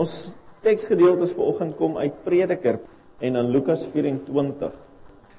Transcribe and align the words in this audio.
Ons 0.00 0.12
teksgedeeltes 0.64 1.34
vanoggend 1.36 1.76
kom 1.76 1.98
uit 2.00 2.22
Prediker 2.24 2.80
en 3.20 3.36
dan 3.36 3.50
Lukas 3.52 3.82
24. 3.92 4.72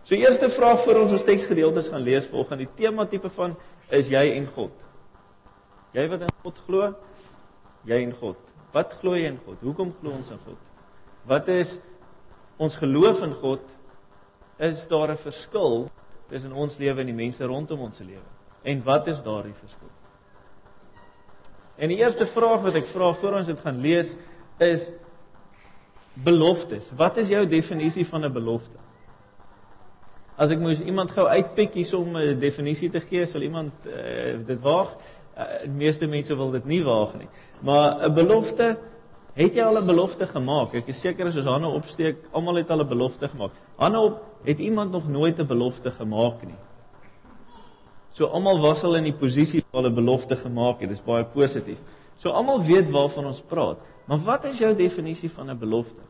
So 0.06 0.18
eerste 0.18 0.50
vraag 0.56 0.84
vir 0.86 1.00
ons 1.02 1.14
ons 1.18 1.26
teksgedeeltes 1.26 1.90
gaan 1.94 2.06
lees 2.06 2.28
vanoggend. 2.30 2.66
Die 2.66 2.74
tema 2.78 3.08
tipe 3.10 3.30
van 3.38 3.56
is 3.94 4.10
jy 4.12 4.24
en 4.36 4.48
God. 4.56 4.74
Jy 5.96 6.08
wat 6.12 6.26
in 6.26 6.34
God 6.44 6.60
glo, 6.66 6.90
jy 7.90 8.02
en 8.06 8.14
God. 8.18 8.40
Wat 8.74 8.94
glo 9.02 9.18
jy 9.18 9.32
in 9.34 9.40
God? 9.46 9.62
Hoekom 9.66 9.94
glo 10.00 10.14
ons 10.16 10.30
in 10.32 10.42
God? 10.46 10.60
Wat 11.28 11.50
is 11.52 11.74
ons 12.62 12.78
geloof 12.80 13.22
in 13.26 13.34
God? 13.42 13.66
Is 14.62 14.86
daar 14.88 15.12
'n 15.12 15.18
verskil 15.18 15.90
tussen 16.30 16.54
ons 16.54 16.78
lewe 16.78 17.02
en 17.02 17.08
die 17.08 17.22
mense 17.26 17.44
rondom 17.44 17.82
ons 17.82 17.98
se 17.98 18.04
lewe? 18.04 18.30
En 18.64 18.84
wat 18.84 19.08
is 19.08 19.22
daardie 19.22 19.54
verskil? 19.54 19.90
En 21.78 21.90
die 21.90 21.98
eerste 21.98 22.26
vraag 22.26 22.62
wat 22.62 22.76
ek 22.76 22.92
vra 22.94 23.14
voor 23.14 23.34
ons 23.34 23.48
dit 23.48 23.60
gaan 23.60 23.82
lees 23.82 24.16
is 24.62 24.90
beloftes. 26.14 26.90
Wat 26.98 27.18
is 27.18 27.30
jou 27.32 27.48
definisie 27.48 28.06
van 28.06 28.26
'n 28.26 28.34
belofte? 28.34 28.78
As 30.38 30.52
ek 30.52 30.60
moes 30.60 30.80
iemand 30.80 31.12
gou 31.12 31.28
uitpik 31.28 31.74
hier 31.74 31.98
om 31.98 32.18
'n 32.18 32.40
definisie 32.40 32.90
te 32.90 33.00
gee, 33.00 33.26
sal 33.26 33.42
iemand 33.42 33.74
uh, 33.86 34.46
dit 34.46 34.62
waag. 34.62 34.96
Uh, 35.38 35.62
die 35.64 35.78
meeste 35.78 36.08
mense 36.08 36.36
wil 36.36 36.52
dit 36.52 36.66
nie 36.66 36.84
waag 36.84 37.14
nie. 37.18 37.28
Maar 37.62 38.10
'n 38.10 38.14
belofte, 38.14 38.78
het 39.34 39.54
jy 39.54 39.64
al 39.64 39.78
'n 39.82 39.86
belofte 39.86 40.28
gemaak? 40.28 40.74
Ek 40.74 40.88
is 40.88 41.02
seker 41.02 41.28
as 41.28 41.36
ons 41.36 41.46
hande 41.46 41.68
opsteek, 41.68 42.18
almal 42.32 42.56
het 42.56 42.70
al 42.70 42.82
'n 42.82 42.88
belofte 42.88 43.28
gemaak. 43.28 43.52
Hande 43.78 44.00
op, 44.00 44.24
het 44.44 44.60
iemand 44.60 44.92
nog 44.92 45.08
nooit 45.08 45.40
'n 45.40 45.48
belofte 45.48 45.92
gemaak 45.92 46.44
nie? 46.44 46.58
So 48.14 48.26
almal 48.26 48.60
was 48.60 48.84
al 48.84 48.96
in 48.96 49.04
die 49.04 49.18
posisie 49.18 49.64
waar 49.72 49.82
hulle 49.82 49.92
'n 49.92 49.96
belofte 49.96 50.36
gemaak 50.36 50.80
het. 50.80 50.90
Dis 50.90 51.04
baie 51.04 51.26
positief. 51.26 51.80
So 52.18 52.30
almal 52.30 52.64
weet 52.66 52.92
waarvan 52.92 53.26
ons 53.26 53.42
praat. 53.48 53.78
Maar 54.08 54.24
wat 54.26 54.46
is 54.46 54.60
jou 54.60 54.76
definisie 54.76 55.30
van 55.30 55.50
'n 55.50 55.58
belofte? 55.58 56.02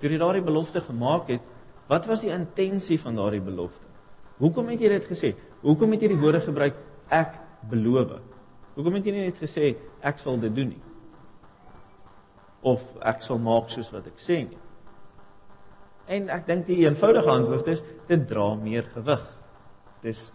Toe 0.00 0.10
jy 0.10 0.18
daardie 0.18 0.44
belofte 0.44 0.80
gemaak 0.80 1.28
het, 1.28 1.40
wat 1.88 2.06
was 2.06 2.20
die 2.20 2.30
intensie 2.30 2.98
van 3.00 3.16
daardie 3.16 3.40
belofte? 3.40 3.86
Hoekom 4.38 4.68
het 4.68 4.80
jy 4.80 4.88
dit 4.88 5.04
gesê? 5.04 5.34
Hoekom 5.60 5.90
het 5.90 6.00
jy 6.00 6.08
die 6.08 6.20
woorde 6.20 6.40
gebruik 6.40 6.76
ek 7.08 7.34
beloof? 7.70 8.20
Hoekom 8.74 8.94
het 8.94 9.04
jy 9.04 9.12
nie 9.12 9.26
net 9.28 9.40
gesê 9.42 9.76
ek 10.00 10.18
sal 10.18 10.38
dit 10.40 10.54
doen 10.54 10.68
nie? 10.68 10.82
Of 12.62 12.80
ek 13.02 13.22
sal 13.22 13.38
maak 13.38 13.70
soos 13.70 13.90
wat 13.92 14.06
ek 14.06 14.20
sê 14.24 14.48
nie? 14.48 14.58
En 16.10 16.30
ek 16.32 16.46
dink 16.46 16.66
die 16.66 16.80
eenvoudige 16.86 17.30
antwoord 17.30 17.68
is 17.68 17.82
dit 18.08 18.28
dra 18.28 18.54
meer 18.58 18.88
gewig. 18.94 19.26
Dis 20.02 20.32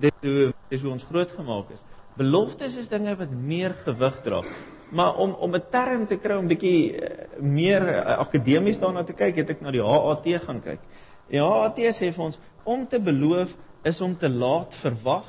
dit 0.00 0.26
hoe 0.26 0.52
dis 0.70 0.82
hoe 0.84 0.92
ons 0.92 1.06
grootgemaak 1.08 1.72
is. 1.74 1.80
Beloftes 2.18 2.76
is 2.76 2.90
dinge 2.92 3.16
wat 3.18 3.32
meer 3.32 3.74
gewig 3.84 4.20
dra. 4.26 4.42
Maar 4.90 5.14
om 5.16 5.32
om 5.34 5.54
'n 5.54 5.62
term 5.70 6.06
te 6.06 6.16
kry 6.16 6.36
om 6.36 6.48
bietjie 6.48 6.92
uh, 6.92 7.08
meer 7.38 7.82
uh, 7.88 8.18
akademies 8.18 8.78
daarna 8.78 9.04
te 9.04 9.12
kyk, 9.12 9.36
het 9.36 9.50
ek 9.50 9.60
na 9.60 9.70
die 9.70 9.82
HAT 9.82 10.26
gaan 10.44 10.62
kyk. 10.62 10.80
Die 11.30 11.40
HAT 11.40 11.78
sê 11.94 12.12
vir 12.12 12.24
ons 12.24 12.38
om 12.64 12.86
te 12.86 12.98
beloof 13.00 13.54
is 13.82 14.00
om 14.00 14.16
te 14.16 14.28
laat 14.28 14.74
verwag, 14.82 15.28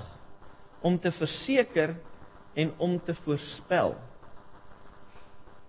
om 0.81 0.98
te 1.00 1.12
verseker 1.12 1.95
en 2.53 2.73
om 2.78 3.00
te 3.06 3.14
voorspel. 3.14 3.95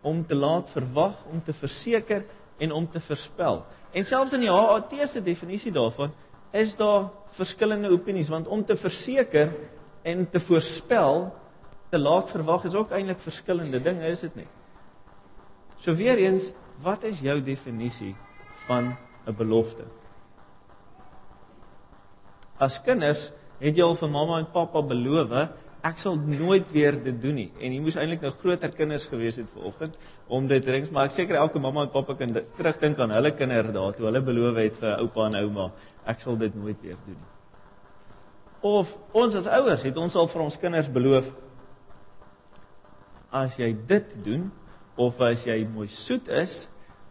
Om 0.03 0.25
te 0.27 0.35
laat 0.35 0.71
verwag, 0.71 1.27
om 1.31 1.43
te 1.43 1.53
verseker 1.53 2.25
en 2.59 2.73
om 2.73 2.89
te 2.91 3.01
voorspel. 3.01 3.63
En 3.93 4.05
selfs 4.05 4.33
in 4.33 4.41
die 4.41 4.51
HAT 4.51 4.95
se 5.09 5.23
definisie 5.23 5.73
daarvan 5.73 6.13
is 6.53 6.77
daar 6.77 7.11
verskillende 7.37 7.89
opinies 7.93 8.29
want 8.29 8.49
om 8.49 8.65
te 8.65 8.77
verseker 8.77 9.53
en 10.03 10.27
te 10.31 10.41
voorspel 10.41 11.31
te 11.93 12.01
laat 12.01 12.31
verwag 12.33 12.65
is 12.65 12.75
ook 12.75 12.93
eintlik 12.97 13.21
verskillende 13.21 13.81
dinge, 13.85 14.09
is 14.09 14.23
dit 14.25 14.37
nie? 14.41 14.49
So 15.85 15.93
weer 15.99 16.21
eens, 16.23 16.49
wat 16.83 17.05
is 17.05 17.21
jou 17.21 17.37
definisie 17.45 18.15
van 18.67 18.95
'n 19.27 19.35
belofte? 19.37 19.85
As 22.59 22.81
kinders 22.87 23.31
het 23.61 23.77
jy 23.77 23.83
al 23.85 23.97
vir 23.97 24.09
mamma 24.09 24.39
en 24.39 24.49
pappa 24.53 24.81
beloof, 24.83 25.33
ek 25.83 25.99
sal 25.99 26.17
nooit 26.17 26.71
weer 26.73 26.97
dit 27.05 27.21
doen 27.21 27.35
nie. 27.35 27.53
En 27.61 27.73
jy 27.73 27.81
moes 27.81 27.97
eintlik 27.97 28.23
nou 28.23 28.31
groter 28.31 28.71
kinders 28.71 29.07
gewees 29.07 29.37
het 29.37 29.51
vanoggend 29.55 29.99
om 30.29 30.47
dit 30.47 30.65
rings, 30.65 30.91
maar 30.91 31.05
ek 31.05 31.11
seker 31.11 31.35
elke 31.35 31.59
mamma 31.59 31.83
en 31.83 31.91
pappa 31.91 32.15
kan 32.15 32.33
terugdink 32.57 32.99
aan 32.99 33.11
hulle 33.11 33.31
kinderdae 33.31 33.93
toe 33.93 34.07
hulle 34.07 34.23
beloof 34.23 34.57
het 34.57 34.79
vir 34.81 34.99
oupa 34.99 35.27
en 35.27 35.37
ouma, 35.45 35.73
ek 36.07 36.21
sal 36.21 36.37
dit 36.39 36.55
nooit 36.55 36.81
weer 36.83 36.97
doen 37.07 37.19
nie. 37.19 37.31
Of 38.63 38.89
ons 39.13 39.35
as 39.35 39.47
ouers 39.47 39.83
het 39.83 39.97
ons 39.97 40.17
al 40.17 40.29
vir 40.29 40.43
ons 40.43 40.59
kinders 40.59 40.89
beloof 40.89 41.27
as 43.33 43.57
jy 43.59 43.73
dit 43.89 44.13
doen 44.25 44.51
of 45.01 45.21
as 45.25 45.45
jy 45.49 45.63
mooi 45.73 45.89
soet 46.05 46.29
is, 46.29 46.53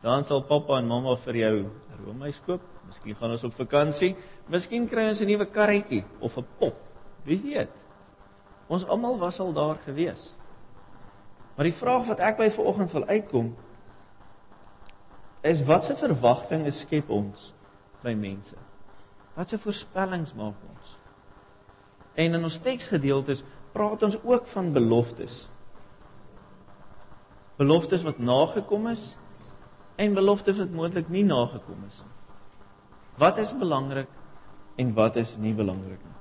dan 0.01 0.25
sal 0.25 0.45
pappa 0.49 0.77
en 0.81 0.89
mamma 0.89 1.15
vir 1.25 1.41
jou 1.41 1.55
roomys 2.01 2.39
koop. 2.45 2.63
Miskien 2.87 3.17
gaan 3.17 3.33
ons 3.33 3.43
op 3.47 3.55
vakansie. 3.57 4.15
Miskien 4.51 4.87
kry 4.89 5.07
ons 5.09 5.21
'n 5.21 5.27
nuwe 5.27 5.45
karretjie 5.45 6.03
of 6.19 6.37
'n 6.37 6.45
pop. 6.59 6.77
Wie 7.25 7.39
weet? 7.41 7.69
Ons 8.67 8.85
almal 8.85 9.17
was 9.17 9.39
al 9.39 9.53
daar 9.53 9.77
gewees. 9.85 10.33
Maar 11.55 11.65
die 11.65 11.79
vraag 11.79 12.07
wat 12.07 12.19
ek 12.19 12.37
by 12.37 12.49
vanoggend 12.49 12.91
wil 12.91 13.05
uitkom 13.05 13.55
is 15.41 15.63
wat 15.65 15.85
se 15.85 15.95
verwagtinge 15.95 16.71
skep 16.71 17.09
ons 17.09 17.53
by 18.03 18.13
mense? 18.13 18.55
Wat 19.35 19.49
se 19.49 19.57
voorspellings 19.57 20.33
maak 20.33 20.55
ons? 20.69 20.97
En 22.15 22.33
in 22.33 22.43
ons 22.43 22.59
teksgedeeltes 22.59 23.43
praat 23.73 24.03
ons 24.03 24.17
ook 24.23 24.47
van 24.47 24.73
beloftes 24.73 25.47
beloftes 27.59 28.03
wat 28.07 28.19
nagekom 28.19 28.87
is 28.91 29.03
en 30.01 30.15
beloftes 30.17 30.57
wat 30.57 30.71
moontlik 30.73 31.09
nie 31.09 31.23
nagekom 31.27 31.83
is 31.87 31.99
nie. 32.01 32.15
Wat 33.21 33.37
is 33.37 33.51
belangrik 33.59 34.09
en 34.79 34.93
wat 34.97 35.19
is 35.21 35.33
nie 35.37 35.53
belangrik 35.53 35.99
nie? 35.99 36.17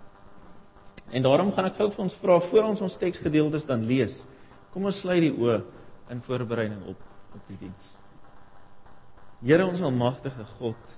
En 1.10 1.22
daarom 1.22 1.52
gaan 1.54 1.70
ek 1.70 1.78
gou 1.78 1.88
vir 1.90 2.04
ons 2.04 2.18
vra 2.22 2.38
voor 2.50 2.68
ons 2.70 2.82
ons 2.86 2.98
teksgedeeltes 3.00 3.66
dan 3.66 3.86
lees. 3.86 4.14
Kom 4.74 4.86
ons 4.86 5.00
sluit 5.02 5.22
die 5.24 5.32
oë 5.34 5.60
in 6.10 6.22
voorbereiding 6.26 6.84
op 6.90 7.08
op 7.30 7.42
die 7.46 7.58
diens. 7.60 7.90
Here 9.40 9.64
ons 9.64 9.80
almagtige 9.86 10.44
God, 10.58 10.94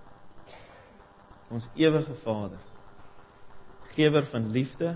ons 1.52 1.66
ewige 1.76 2.14
Vader, 2.22 2.60
gewer 3.92 4.24
van 4.32 4.48
liefde, 4.54 4.94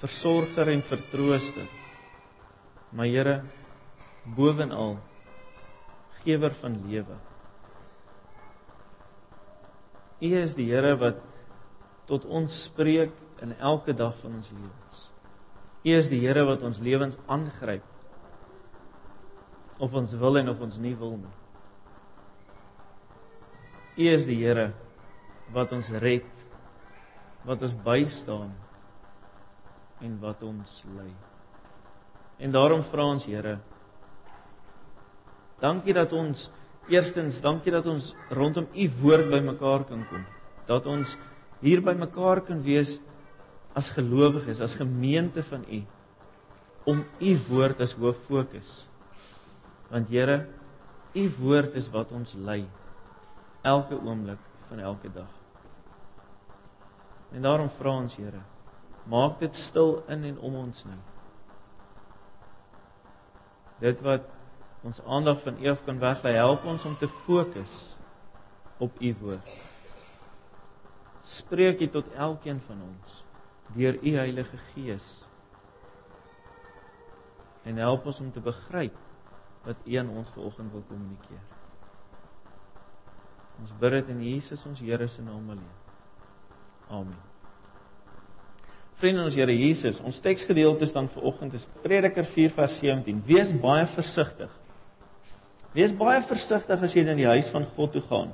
versorger 0.00 0.70
en 0.72 0.84
vertrooster. 0.86 1.66
My 2.96 3.08
Here, 3.12 3.42
bovenal 4.36 4.96
gewer 6.24 6.54
van 6.62 6.78
lewe. 6.88 7.16
U 10.20 10.30
is 10.40 10.54
die 10.56 10.70
Here 10.70 10.94
wat 10.96 11.20
tot 12.08 12.24
ons 12.24 12.54
spreek 12.70 13.12
in 13.44 13.52
elke 13.60 13.92
dag 13.92 14.16
van 14.22 14.38
ons 14.38 14.48
lewens. 14.54 15.02
U 15.84 15.92
is 15.98 16.08
die 16.08 16.22
Here 16.24 16.46
wat 16.48 16.64
ons 16.64 16.80
lewens 16.80 17.18
aangryp. 17.28 17.84
Of 19.76 19.92
ons 19.92 20.16
wil 20.16 20.40
en 20.40 20.48
of 20.54 20.64
ons 20.64 20.80
nie 20.80 20.94
wil 20.96 21.18
nie. 21.20 21.36
U 23.96 24.08
is 24.16 24.24
die 24.24 24.40
Here 24.40 24.70
wat 25.52 25.76
ons 25.76 25.92
red, 26.00 26.26
wat 27.44 27.60
ons 27.62 27.76
bystaan 27.84 28.56
en 30.00 30.20
wat 30.24 30.42
ons 30.48 30.80
lei. 30.96 31.12
En 32.38 32.52
daarom 32.52 32.82
vra 32.90 33.06
ons 33.14 33.24
Here 33.24 33.58
Dankie 35.60 35.94
dat 35.96 36.12
ons 36.12 36.48
eerstens, 36.92 37.40
dankie 37.40 37.72
dat 37.72 37.86
ons 37.88 38.12
rondom 38.30 38.68
u 38.76 38.88
woord 39.00 39.30
bymekaar 39.32 39.86
kan 39.88 40.04
kom. 40.10 40.24
Dat 40.68 40.86
ons 40.86 41.16
hier 41.62 41.80
bymekaar 41.82 42.42
kan 42.46 42.60
wees 42.62 42.98
as 43.76 43.88
gelowiges, 43.96 44.60
as 44.60 44.76
gemeente 44.76 45.42
van 45.48 45.64
u 45.68 45.82
om 46.86 47.02
u 47.18 47.32
woord 47.48 47.80
as 47.82 47.96
hoof 47.98 48.18
fokus. 48.28 48.68
Want 49.90 50.12
Here, 50.12 50.46
u 51.16 51.24
woord 51.40 51.74
is 51.74 51.88
wat 51.90 52.12
ons 52.14 52.34
lei 52.34 52.66
elke 53.66 53.96
oomblik 53.98 54.42
van 54.68 54.78
elke 54.78 55.10
dag. 55.10 55.32
En 57.34 57.42
daarom 57.42 57.72
vra 57.80 57.96
ons 58.04 58.14
Here, 58.20 58.44
maak 59.10 59.40
dit 59.40 59.54
stil 59.66 60.02
in 60.12 60.28
en 60.30 60.38
om 60.38 60.62
ons 60.66 60.84
nou. 60.86 61.00
Dit 63.82 64.00
wat 64.00 64.24
ons 64.86 65.00
aandag 65.04 65.42
van 65.42 65.58
U 65.62 65.68
af 65.68 65.84
kan 65.84 65.98
weglei. 65.98 66.34
Help 66.34 66.64
ons 66.64 66.84
om 66.84 66.94
te 66.96 67.08
fokus 67.24 67.74
op 68.78 69.00
U 69.00 69.14
woord. 69.20 69.52
Spreek 71.26 71.80
U 71.80 71.88
tot 71.88 72.12
elkeen 72.14 72.60
van 72.68 72.82
ons 72.82 73.22
deur 73.74 73.98
U 74.02 74.14
Heilige 74.14 74.56
Gees. 74.72 75.06
En 77.66 77.76
help 77.82 78.06
ons 78.06 78.20
om 78.22 78.30
te 78.32 78.40
begryp 78.40 78.94
wat 79.66 79.76
U 79.84 79.94
aan 79.98 80.12
ons 80.14 80.30
vanoggend 80.36 80.72
wil 80.72 80.84
kommunikeer. 80.88 81.42
Ons 83.60 83.72
bid 83.80 83.96
dit 83.98 84.12
in 84.14 84.22
Jesus 84.22 84.66
ons 84.68 84.80
Here 84.80 85.08
se 85.08 85.22
naam 85.22 85.50
alleen. 85.50 85.74
Amen. 86.88 87.35
Vriende 88.96 89.24
ons 89.24 89.34
Here 89.34 89.52
Jesus, 89.52 90.00
ons 90.00 90.20
teksgedeelte 90.24 90.86
is 90.86 90.92
dan 90.92 91.08
vanoggend 91.12 91.54
is 91.54 91.66
Prediker 91.82 92.24
4 92.24 92.54
vers 92.56 92.78
17. 92.80 93.22
Wees 93.26 93.52
baie 93.60 93.84
versigtig 93.92 94.52
Wees 95.76 95.92
baie 95.92 96.22
versigtig 96.24 96.80
as 96.86 96.94
jy 96.96 97.02
in 97.04 97.18
die 97.18 97.28
huis 97.28 97.50
van 97.52 97.66
God 97.76 97.92
toe 97.92 98.00
gaan. 98.06 98.30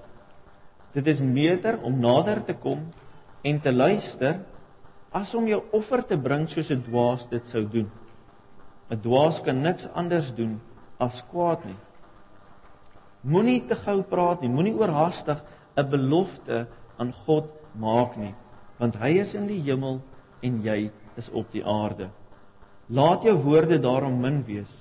Dit 0.94 1.08
is 1.10 1.22
beter 1.34 1.80
om 1.82 1.96
nader 1.98 2.38
te 2.46 2.54
kom 2.54 2.84
en 3.42 3.58
te 3.64 3.72
luister 3.74 4.44
as 5.12 5.32
om 5.34 5.48
jou 5.50 5.58
offer 5.74 6.04
te 6.06 6.16
bring 6.16 6.46
soos 6.48 6.70
'n 6.70 6.84
dwaas 6.86 7.26
dit 7.30 7.44
sou 7.50 7.64
doen. 7.66 7.90
'n 8.90 9.00
Dwaas 9.02 9.40
kan 9.42 9.62
niks 9.62 9.88
anders 9.94 10.30
doen 10.36 10.60
as 11.00 11.22
kwaad 11.32 11.64
nie. 11.64 11.80
Moenie 13.24 13.66
te 13.66 13.74
gou 13.74 14.02
praat 14.02 14.40
nie, 14.40 14.48
moenie 14.48 14.78
oorhaastig 14.78 15.42
'n 15.76 15.90
belofte 15.90 16.66
aan 16.98 17.12
God 17.26 17.50
maak 17.74 18.16
nie, 18.16 18.34
want 18.78 18.94
hy 18.94 19.18
is 19.18 19.34
in 19.34 19.48
die 19.48 19.62
hemel 19.62 20.00
en 20.42 20.62
jy 20.64 20.90
is 21.16 21.30
op 21.30 21.50
die 21.52 21.64
aarde. 21.64 22.10
Laat 22.92 23.24
jou 23.24 23.36
woorde 23.44 23.78
daarom 23.80 24.20
min 24.20 24.42
wees. 24.46 24.72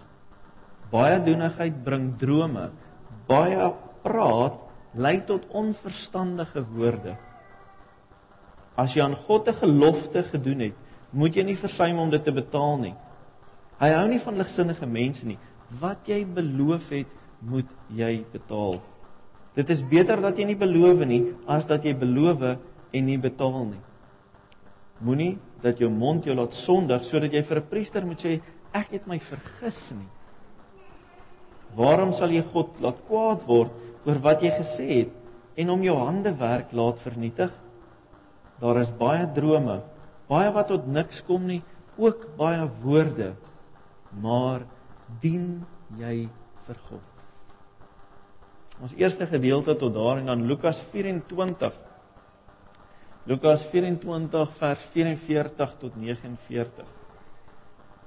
Baie 0.92 1.20
doenigheid 1.24 1.84
bring 1.86 2.12
drome. 2.20 2.70
Baie 3.28 3.70
praat 4.04 4.60
lei 4.94 5.22
tot 5.28 5.46
onverstandige 5.56 6.66
woorde. 6.76 7.16
As 8.76 8.96
jy 8.96 9.04
aan 9.04 9.16
God 9.28 9.48
'n 9.48 9.60
gelofte 9.62 10.24
gedoen 10.24 10.60
het, 10.60 10.76
moet 11.12 11.36
jy 11.36 11.44
nie 11.44 11.58
versuim 11.58 12.00
om 12.00 12.10
dit 12.10 12.24
te 12.24 12.32
betaal 12.32 12.78
nie. 12.78 12.96
Hy 13.80 13.90
hou 13.90 14.08
nie 14.08 14.20
van 14.20 14.38
ligsinnige 14.38 14.88
mense 14.88 15.26
nie. 15.28 15.38
Wat 15.80 16.08
jy 16.08 16.26
beloof 16.26 16.90
het, 16.90 17.08
moet 17.42 17.70
jy 17.90 18.26
betaal. 18.32 18.82
Dit 19.56 19.70
is 19.70 19.84
beter 19.90 20.22
dat 20.22 20.38
jy 20.38 20.46
nie 20.46 20.60
beloof 20.60 21.06
nie 21.06 21.34
as 21.48 21.66
dat 21.66 21.84
jy 21.84 21.94
beloof 21.94 22.42
en 22.94 23.06
nie 23.06 23.18
betaal 23.18 23.66
nie. 23.66 23.82
Moenie 25.02 25.38
dat 25.62 25.80
jou 25.82 25.90
mond 25.90 26.26
jou 26.26 26.36
laat 26.36 26.54
sondig 26.66 27.06
sodat 27.10 27.34
jy 27.34 27.44
vir 27.44 27.58
'n 27.58 27.70
priester 27.70 28.06
moet 28.06 28.20
sê 28.20 28.42
ek 28.74 28.92
het 28.92 29.08
my 29.08 29.20
vergis 29.20 29.92
nie. 29.92 30.10
Waarom 31.76 32.14
sal 32.14 32.30
jy 32.30 32.42
God 32.52 32.80
laat 32.80 33.00
kwaad 33.08 33.46
word 33.48 33.72
oor 34.06 34.20
wat 34.24 34.42
jy 34.42 34.52
gesê 34.52 34.88
het 35.00 35.14
en 35.58 35.70
om 35.70 35.84
jou 35.84 35.96
hande 35.96 36.34
werk 36.40 36.74
laat 36.74 37.00
vernietig? 37.00 37.52
Daar 38.62 38.78
is 38.78 38.92
baie 38.92 39.26
drome, 39.34 39.82
baie 40.30 40.52
wat 40.54 40.68
tot 40.68 40.88
niks 40.88 41.22
kom 41.28 41.48
nie, 41.48 41.62
ook 41.98 42.38
baie 42.38 42.68
woorde. 42.84 43.34
Maar 44.22 44.66
dien 45.22 45.66
jy 45.98 46.30
vir 46.68 46.78
God? 46.90 47.08
Ons 48.82 48.94
eerste 48.98 49.28
gedeelte 49.30 49.76
tot 49.78 49.94
daar 49.94 50.18
en 50.18 50.26
dan 50.26 50.46
Lukas 50.50 50.80
24. 50.92 51.74
Lukas 53.30 53.68
24 53.70 54.50
vers 54.58 54.86
44 54.94 55.78
tot 55.80 55.96
49. 55.96 56.86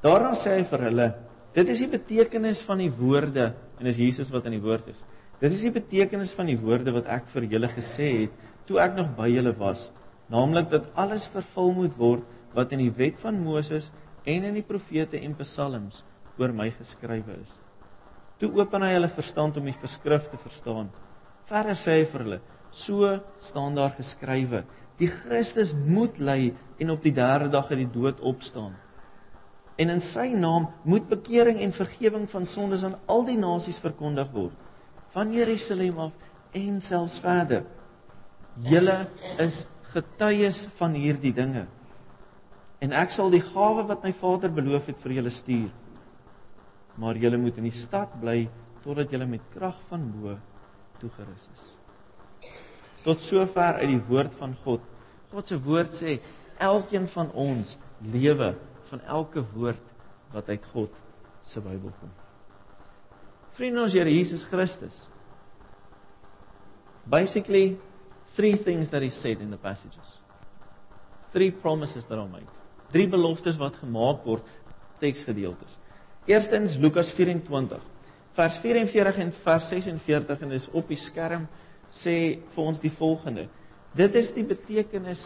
Daarna 0.02 0.34
sê 0.42 0.58
hy 0.58 0.64
vir 0.70 0.86
hulle: 0.88 1.08
Dit 1.54 1.70
is 1.70 1.82
die 1.84 1.90
betekenis 1.92 2.64
van 2.66 2.82
die 2.82 2.90
woorde 2.90 3.52
en 3.78 3.86
dis 3.86 4.00
Jesus 4.00 4.32
wat 4.34 4.48
in 4.50 4.56
die 4.56 4.64
woord 4.64 4.88
is. 4.90 4.98
Dit 5.38 5.54
is 5.54 5.62
die 5.62 5.74
betekenis 5.74 6.34
van 6.34 6.50
die 6.50 6.58
woorde 6.58 6.94
wat 6.96 7.06
ek 7.10 7.28
vir 7.34 7.46
julle 7.52 7.70
gesê 7.76 8.10
het 8.24 8.42
toe 8.66 8.80
ek 8.82 8.96
nog 8.96 9.12
by 9.14 9.28
julle 9.28 9.52
was, 9.58 9.90
naamlik 10.32 10.70
dat 10.72 10.88
alles 10.98 11.26
vervul 11.34 11.74
moet 11.76 11.94
word 11.98 12.24
wat 12.56 12.72
in 12.72 12.80
die 12.82 12.94
wet 12.96 13.18
van 13.22 13.38
Moses 13.44 13.90
en 14.24 14.46
in 14.48 14.56
die 14.56 14.66
profete 14.66 15.20
en 15.20 15.36
psalms 15.38 16.00
oor 16.40 16.54
my 16.56 16.70
geskrywe 16.74 17.36
is. 17.42 17.50
Toe 18.40 18.50
open 18.56 18.82
hy 18.82 18.94
hulle 18.96 19.10
verstand 19.14 19.60
om 19.60 19.68
die 19.68 19.76
verskrif 19.78 20.26
te 20.32 20.40
verstaan. 20.42 20.88
Verder 21.46 21.78
sê 21.78 22.00
hy 22.00 22.06
vir 22.10 22.26
hulle: 22.26 22.40
So 22.74 23.12
staan 23.46 23.78
daar 23.78 23.94
geskrywe: 23.94 24.64
Die 25.00 25.10
Christus 25.10 25.72
moet 25.74 26.18
ly 26.22 26.54
en 26.78 26.90
op 26.94 27.02
die 27.02 27.14
derde 27.14 27.50
dag 27.50 27.70
uit 27.70 27.80
die 27.82 27.92
dood 27.94 28.20
opstaan. 28.22 28.74
En 29.78 29.90
in 29.90 30.02
sy 30.12 30.28
naam 30.38 30.68
moet 30.86 31.08
bekering 31.10 31.58
en 31.64 31.74
vergifnis 31.74 32.30
van 32.30 32.46
sondes 32.46 32.84
aan 32.86 32.98
al 33.10 33.24
die 33.26 33.38
nasies 33.38 33.80
verkondig 33.82 34.30
word 34.34 34.60
van 35.14 35.30
Jerusalem 35.30 35.98
af 36.08 36.14
en 36.58 36.80
selfs 36.82 37.20
verder. 37.22 37.62
Julle 38.66 38.96
is 39.42 39.60
getuies 39.94 40.58
van 40.78 40.96
hierdie 40.98 41.32
dinge. 41.34 41.68
En 42.82 42.94
ek 42.98 43.14
sal 43.14 43.30
die 43.30 43.42
gawe 43.42 43.86
wat 43.86 44.02
my 44.02 44.10
Vader 44.18 44.50
beloof 44.54 44.90
het 44.90 44.98
vir 45.06 45.16
julle 45.20 45.34
stuur. 45.34 45.70
Maar 46.98 47.22
julle 47.22 47.38
moet 47.38 47.62
in 47.62 47.70
die 47.70 47.78
stad 47.78 48.18
bly 48.22 48.44
totdat 48.82 49.14
julle 49.14 49.30
met 49.30 49.46
krag 49.54 49.78
van 49.90 50.10
bo 50.18 50.34
toegerus 50.98 51.48
is 51.54 51.72
tot 53.04 53.22
sover 53.28 53.80
uit 53.80 53.90
die 53.90 54.02
woord 54.08 54.34
van 54.40 54.56
God 54.64 54.82
God 55.34 55.50
se 55.50 55.58
woord 55.58 55.96
sê 55.98 56.18
elkeen 56.62 57.08
van 57.14 57.32
ons 57.32 57.74
lewe 58.12 58.54
van 58.90 59.02
elke 59.16 59.42
woord 59.54 59.82
wat 60.34 60.48
uit 60.48 60.64
God 60.72 60.92
se 61.44 61.60
Bybel 61.60 61.92
kom. 62.00 62.12
Vriende 63.58 63.82
ons 63.84 63.94
Here 63.94 64.10
Jesus 64.10 64.44
Christus. 64.50 64.94
Basically 67.04 67.76
three 68.36 68.56
things 68.56 68.90
that 68.90 69.02
he 69.02 69.10
said 69.10 69.40
in 69.40 69.50
the 69.50 69.58
passages. 69.58 70.18
Three 71.32 71.50
promises 71.50 72.06
that 72.06 72.18
are 72.18 72.28
made. 72.28 72.50
Drie 72.92 73.08
beloftes 73.10 73.58
wat 73.58 73.76
gemaak 73.82 74.24
word 74.26 74.46
teksgedeeltes. 75.02 75.74
Eerstens 76.30 76.78
Lukas 76.80 77.10
24 77.18 77.82
vers 78.34 78.56
44 78.62 79.18
en 79.22 79.32
vers 79.44 79.68
46 79.70 80.40
en 80.42 80.54
dis 80.54 80.66
op 80.74 80.88
die 80.90 80.98
skerm 80.98 81.44
sê 82.02 82.40
vir 82.54 82.64
ons 82.64 82.80
die 82.82 82.92
volgende. 82.98 83.48
Dit 83.94 84.14
is 84.18 84.32
die 84.34 84.44
betekenis 84.46 85.22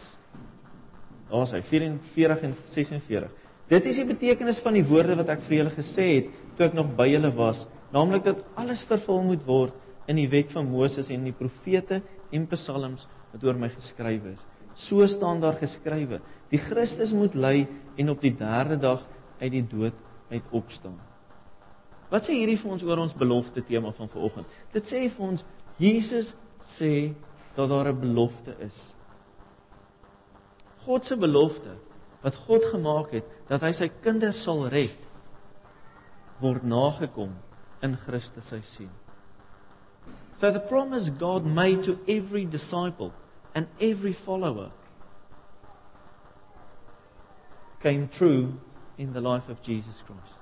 Daar's 1.29 1.51
hy 1.53 1.61
44 1.61 2.45
en 2.47 2.55
46. 2.73 3.33
Dit 3.69 3.85
is 3.85 3.99
die 4.01 4.07
betekenis 4.09 4.61
van 4.65 4.73
die 4.73 4.85
woorde 4.89 5.13
wat 5.19 5.29
ek 5.29 5.43
vir 5.45 5.59
julle 5.59 5.73
gesê 5.75 6.07
het 6.15 6.31
toe 6.57 6.65
ek 6.65 6.77
nog 6.77 6.95
by 6.97 7.05
julle 7.11 7.29
was, 7.37 7.61
naamlik 7.93 8.25
dat 8.25 8.41
alles 8.57 8.81
vervul 8.89 9.21
moet 9.27 9.43
word 9.45 9.75
in 10.09 10.17
die 10.17 10.29
wet 10.31 10.49
van 10.55 10.65
Moses 10.71 11.11
en 11.13 11.27
die 11.27 11.35
profete 11.37 12.01
en 12.33 12.47
psalms 12.49 13.05
wat 13.29 13.45
oor 13.45 13.61
my 13.61 13.69
geskrywe 13.75 14.33
is. 14.33 14.41
So 14.89 15.05
staan 15.11 15.41
daar 15.43 15.59
geskrywe: 15.59 16.21
Die 16.49 16.61
Christus 16.61 17.13
moet 17.13 17.37
ly 17.37 17.67
en 17.99 18.09
op 18.09 18.21
die 18.25 18.33
derde 18.33 18.79
dag 18.81 19.05
uit 19.39 19.53
die 19.53 19.65
dood 19.69 19.97
uit 20.31 20.53
opstaan. 20.55 20.97
Wat 22.09 22.25
sê 22.25 22.39
hierdie 22.39 22.57
vir 22.57 22.73
ons 22.73 22.83
oor 22.85 23.05
ons 23.05 23.13
belofte 23.13 23.61
tema 23.67 23.93
van 23.93 24.09
vanoggend? 24.09 24.49
Dit 24.73 24.89
sê 24.89 25.05
vir 25.05 25.25
ons 25.27 25.45
Jesus 25.77 26.33
sê 26.77 27.13
dat 27.55 27.69
daar 27.69 27.87
'n 27.91 27.99
belofte 27.99 28.55
is. 28.59 28.93
God 30.85 31.05
se 31.05 31.17
belofte 31.17 31.75
wat 32.21 32.35
God 32.35 32.65
gemaak 32.65 33.11
het 33.11 33.25
dat 33.47 33.61
hy 33.61 33.71
sy 33.71 33.89
kinders 34.01 34.43
sal 34.43 34.67
red 34.67 34.95
word 36.39 36.63
nagekom 36.63 37.35
in 37.83 37.97
Christus 37.97 38.47
sy 38.49 38.61
seun. 38.61 38.91
So 40.39 40.51
the 40.51 40.59
promise 40.59 41.09
God 41.19 41.45
made 41.45 41.83
to 41.83 41.97
every 42.07 42.45
disciple 42.45 43.11
and 43.53 43.67
every 43.79 44.13
follower 44.13 44.71
came 47.81 48.07
true 48.07 48.53
in 48.97 49.13
the 49.13 49.21
life 49.21 49.49
of 49.49 49.61
Jesus 49.63 50.01
Christ. 50.05 50.39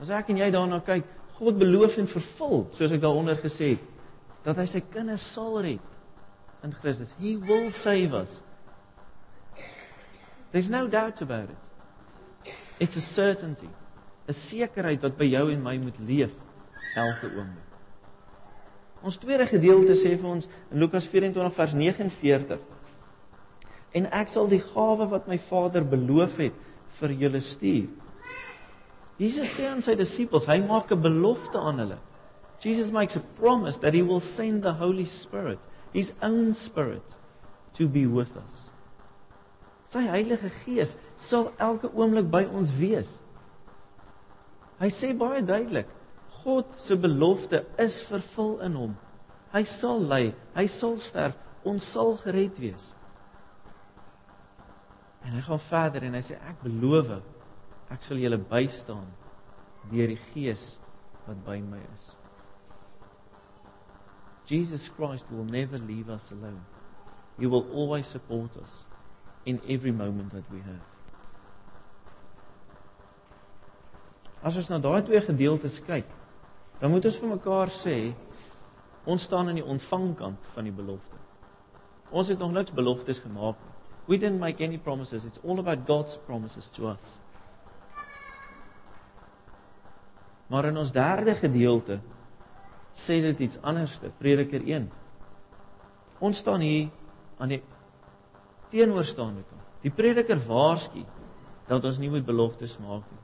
As 0.00 0.10
ek 0.12 0.30
en 0.32 0.40
jy 0.40 0.50
daarna 0.52 0.82
kyk, 0.84 1.04
God 1.38 1.58
beloof 1.60 1.96
en 2.00 2.08
vervul, 2.08 2.66
soos 2.76 2.92
ek 2.92 3.00
daaronder 3.00 3.36
gesê 3.40 3.74
het, 3.74 3.84
dat 4.46 4.60
hy 4.60 4.66
sy 4.70 4.82
kinders 4.94 5.24
sal 5.34 5.58
red 5.64 5.82
in 6.64 6.74
Christus. 6.80 7.10
He 7.18 7.34
will 7.36 7.72
save 7.82 8.14
us. 8.14 8.30
There's 10.52 10.70
no 10.70 10.86
doubt 10.86 11.20
about 11.20 11.50
it. 11.50 12.52
It's 12.78 12.96
a 12.96 13.00
certainty, 13.14 13.68
'n 14.28 14.32
sekerheid 14.32 15.02
wat 15.02 15.18
by 15.18 15.24
jou 15.24 15.50
en 15.52 15.62
my 15.62 15.76
moet 15.78 15.98
leef 15.98 16.32
elke 16.96 17.26
oomblik. 17.26 17.64
Ons 19.02 19.18
tweede 19.18 19.46
gedeelte 19.46 19.94
sê 19.94 20.16
vir 20.16 20.30
ons 20.30 20.48
in 20.70 20.78
Lukas 20.78 21.06
24 21.08 21.54
vers 21.54 21.74
49 21.74 22.58
en 23.92 24.06
ek 24.12 24.28
sal 24.28 24.48
die 24.48 24.60
gawe 24.60 25.06
wat 25.10 25.28
my 25.28 25.38
Vader 25.48 25.84
beloof 25.84 26.36
het 26.36 26.56
vir 27.00 27.10
julle 27.12 27.40
stuur. 27.40 27.88
Jesus 29.16 29.54
sê 29.56 29.68
aan 29.70 29.82
sy 29.82 29.94
disippels, 29.96 30.46
hy 30.46 30.58
maak 30.60 30.92
'n 30.92 31.02
belofte 31.02 31.58
aan 31.58 31.78
hulle. 31.78 31.98
Jesus 32.62 32.90
makes 32.90 33.16
a 33.16 33.20
promise 33.38 33.76
that 33.78 33.94
he 33.94 34.02
will 34.02 34.20
send 34.20 34.62
the 34.62 34.72
Holy 34.72 35.06
Spirit, 35.06 35.58
his 35.92 36.12
own 36.22 36.54
spirit 36.54 37.02
to 37.76 37.86
be 37.86 38.06
with 38.06 38.30
us. 38.36 38.54
Sy 39.92 40.02
Heilige 40.08 40.50
Gees 40.64 40.94
sal 41.28 41.52
elke 41.62 41.90
oomblik 41.92 42.30
by 42.30 42.44
ons 42.46 42.72
wees. 42.80 43.08
Hy 44.80 44.90
sê 44.92 45.12
baie 45.16 45.44
duidelik, 45.46 45.88
God 46.42 46.68
se 46.84 46.96
belofte 47.00 47.62
is 47.82 47.96
vervul 48.10 48.58
in 48.66 48.76
hom. 48.78 48.96
Hy 49.54 49.62
sal 49.76 50.02
ly, 50.10 50.34
hy 50.56 50.66
sal 50.70 50.98
sterf, 51.02 51.38
ons 51.66 51.86
sal 51.94 52.16
gered 52.24 52.58
wees. 52.60 52.90
En 55.26 55.34
hy 55.34 55.42
gaan 55.46 55.62
verder 55.70 56.06
en 56.06 56.18
hy 56.18 56.22
sê 56.22 56.36
ek 56.38 56.60
beloof 56.62 57.16
ek 57.94 58.04
sal 58.06 58.20
julle 58.20 58.38
bystaan 58.50 59.08
deur 59.90 60.10
die 60.10 60.20
Gees 60.32 60.62
wat 61.26 61.38
by 61.46 61.58
my 61.62 61.80
is. 61.94 62.06
Jesus 64.46 64.88
Christ 64.96 65.24
will 65.30 65.44
never 65.44 65.78
leave 65.78 66.08
us 66.08 66.22
alone. 66.30 66.62
He 67.38 67.46
will 67.46 67.70
always 67.72 68.06
support 68.06 68.50
us 68.56 68.70
in 69.44 69.60
every 69.68 69.92
moment 69.92 70.32
that 70.32 70.50
we 70.50 70.58
have. 70.58 70.84
As 74.42 74.56
ons 74.56 74.68
na 74.70 74.78
daai 74.78 75.02
twee 75.02 75.20
gedeeltes 75.26 75.80
kyk, 75.86 76.08
dan 76.80 76.92
moet 76.92 77.06
ons 77.08 77.18
vir 77.18 77.30
mekaar 77.32 77.72
sê 77.80 77.96
ons 79.06 79.22
staan 79.22 79.50
aan 79.50 79.58
die 79.58 79.66
ontvangkant 79.66 80.50
van 80.54 80.66
die 80.66 80.74
belofte. 80.74 81.18
Ons 82.10 82.30
het 82.30 82.38
nog 82.38 82.52
niks 82.54 82.74
beloftes 82.74 83.18
gemaak 83.24 83.58
nie. 83.62 83.72
We 84.06 84.18
didn't 84.18 84.38
make 84.38 84.62
any 84.62 84.78
promises. 84.78 85.24
It's 85.24 85.40
all 85.42 85.58
about 85.58 85.86
God's 85.86 86.14
promises 86.26 86.68
to 86.76 86.86
us. 86.92 87.18
Maar 90.46 90.68
in 90.70 90.76
ons 90.78 90.92
derde 90.94 91.34
gedeelte 91.34 91.98
sê 93.04 93.20
dit 93.20 93.40
iets 93.48 93.58
anderste, 93.62 94.10
Prediker 94.18 94.62
1. 94.64 94.88
Ons 96.24 96.40
staan 96.40 96.62
hier 96.64 96.88
aan 97.38 97.52
die 97.52 97.62
teenoorstaande 98.72 99.44
kant. 99.44 99.62
Die 99.84 99.92
prediker 99.94 100.40
waarsku 100.48 101.04
dat 101.68 101.84
ons 101.84 101.98
nie 102.00 102.10
moet 102.10 102.26
beloftes 102.26 102.76
maak 102.82 103.04
nie. 103.10 103.22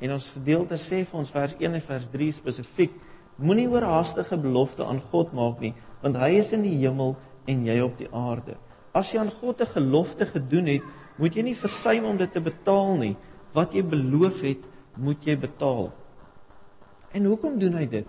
En 0.00 0.14
ons 0.16 0.30
gedeelte 0.32 0.78
sê 0.80 1.02
vir 1.04 1.18
ons 1.20 1.32
vers 1.34 1.52
1 1.58 1.76
en 1.76 1.84
vers 1.84 2.06
3 2.12 2.30
spesifiek, 2.38 2.94
moenie 3.40 3.68
oorhaastige 3.68 4.38
belofte 4.40 4.84
aan 4.84 5.02
God 5.12 5.34
maak 5.36 5.60
nie, 5.60 5.74
want 6.00 6.16
hy 6.20 6.30
is 6.40 6.52
in 6.56 6.64
die 6.64 6.78
hemel 6.80 7.16
en 7.48 7.66
jy 7.66 7.76
op 7.84 7.98
die 7.98 8.08
aarde. 8.16 8.56
As 8.96 9.12
jy 9.12 9.20
aan 9.20 9.32
God 9.40 9.60
'n 9.60 9.74
gelofte 9.74 10.26
gedoen 10.26 10.66
het, 10.66 10.82
moet 11.18 11.36
jy 11.36 11.42
nie 11.42 11.54
versuim 11.54 12.04
om 12.04 12.16
dit 12.16 12.32
te 12.32 12.40
betaal 12.40 12.96
nie. 12.96 13.16
Wat 13.52 13.74
jy 13.74 13.82
beloof 13.82 14.40
het, 14.40 14.64
moet 14.96 15.26
jy 15.26 15.36
betaal. 15.36 15.92
En 17.12 17.24
hoekom 17.24 17.58
doen 17.58 17.74
hy 17.74 17.86
dit? 17.90 18.08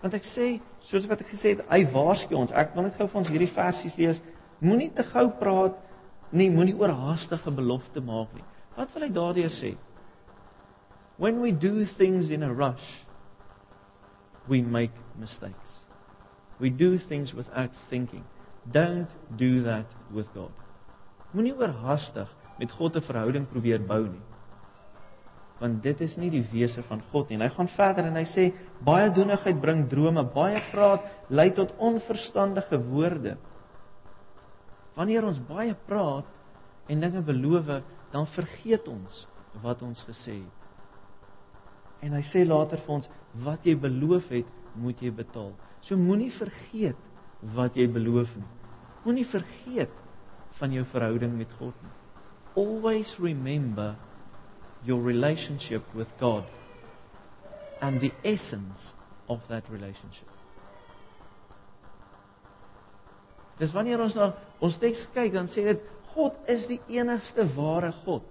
Want 0.00 0.16
ek 0.16 0.24
sê, 0.24 0.54
soos 0.88 1.06
wat 1.10 1.20
ek 1.20 1.34
gesê 1.34 1.54
het, 1.54 1.64
hy 1.68 1.82
waarsku 1.92 2.36
ons. 2.38 2.54
Ek 2.56 2.72
wil 2.76 2.86
net 2.86 2.96
gou 2.96 3.08
vir 3.10 3.20
ons 3.20 3.28
hierdie 3.28 3.52
versies 3.52 3.96
lees. 4.00 4.20
Moenie 4.64 4.88
te 4.96 5.04
gou 5.04 5.26
praat 5.40 5.76
nie, 6.32 6.48
moenie 6.52 6.76
oorhaastige 6.78 7.52
belofte 7.52 8.00
maak 8.04 8.32
nie. 8.36 8.46
Wat 8.78 8.92
wil 8.94 9.04
hy 9.04 9.10
daardeur 9.12 9.52
sê? 9.52 9.74
When 11.20 11.42
we 11.42 11.52
do 11.52 11.84
things 11.98 12.30
in 12.32 12.46
a 12.46 12.52
rush, 12.52 12.86
we 14.48 14.62
make 14.62 14.96
mistakes. 15.20 15.76
We 16.60 16.70
do 16.70 16.96
things 16.96 17.34
without 17.36 17.76
thinking. 17.90 18.24
Don't 18.72 19.10
do 19.36 19.64
that 19.68 19.92
with 20.14 20.32
God. 20.32 20.54
Moenie 21.36 21.52
oorhaastig 21.56 22.32
met 22.58 22.72
God 22.72 22.96
'n 22.96 23.04
verhouding 23.04 23.46
probeer 23.48 23.84
bou 23.84 24.04
nie 24.08 24.29
want 25.60 25.82
dit 25.84 26.00
is 26.00 26.16
nie 26.16 26.30
die 26.32 26.44
wese 26.52 26.82
van 26.88 27.02
God 27.12 27.28
nie. 27.28 27.36
En 27.36 27.44
hy 27.44 27.50
gaan 27.52 27.68
verder 27.74 28.08
en 28.08 28.16
hy 28.16 28.24
sê 28.28 28.46
baie 28.84 29.10
doenigheid 29.12 29.60
bring 29.60 29.84
drome, 29.90 30.24
baie 30.34 30.60
praat 30.70 31.04
lei 31.28 31.50
tot 31.56 31.74
onverstandige 31.76 32.80
woorde. 32.88 33.36
Wanneer 34.96 35.28
ons 35.28 35.40
baie 35.48 35.76
praat 35.86 36.28
en 36.90 37.04
dinge 37.04 37.22
beloof, 37.24 37.68
dan 38.10 38.26
vergeet 38.34 38.88
ons 38.90 39.26
wat 39.62 39.84
ons 39.86 40.00
gesê 40.08 40.40
het. 40.40 40.56
En 42.00 42.16
hy 42.16 42.22
sê 42.24 42.46
later 42.48 42.80
vir 42.80 42.96
ons 42.96 43.10
wat 43.44 43.66
jy 43.68 43.76
beloof 43.78 44.32
het, 44.32 44.48
moet 44.80 45.00
jy 45.02 45.12
betaal. 45.14 45.52
So 45.84 46.00
moenie 46.00 46.32
vergeet 46.32 46.98
wat 47.56 47.76
jy 47.76 47.86
beloof 47.92 48.32
nie. 48.36 48.48
Moenie 49.04 49.26
vergeet 49.28 49.92
van 50.58 50.72
jou 50.74 50.84
verhouding 50.92 51.36
met 51.38 51.52
God 51.58 51.76
nie. 51.84 51.96
Always 52.58 53.12
remember 53.22 53.94
your 54.84 55.00
relationship 55.00 55.82
with 55.94 56.08
God 56.18 56.44
and 57.80 58.00
the 58.00 58.12
essence 58.24 58.92
of 59.28 59.40
that 59.48 59.68
relationship. 59.70 60.28
Dis 63.60 63.72
wanneer 63.76 64.00
ons 64.00 64.14
na 64.16 64.30
ons 64.64 64.76
teks 64.80 65.04
kyk 65.14 65.34
dan 65.34 65.48
sê 65.52 65.66
dit 65.68 65.88
God 66.14 66.36
is 66.50 66.64
die 66.68 66.80
enigste 66.96 67.44
ware 67.56 67.92
God. 68.06 68.24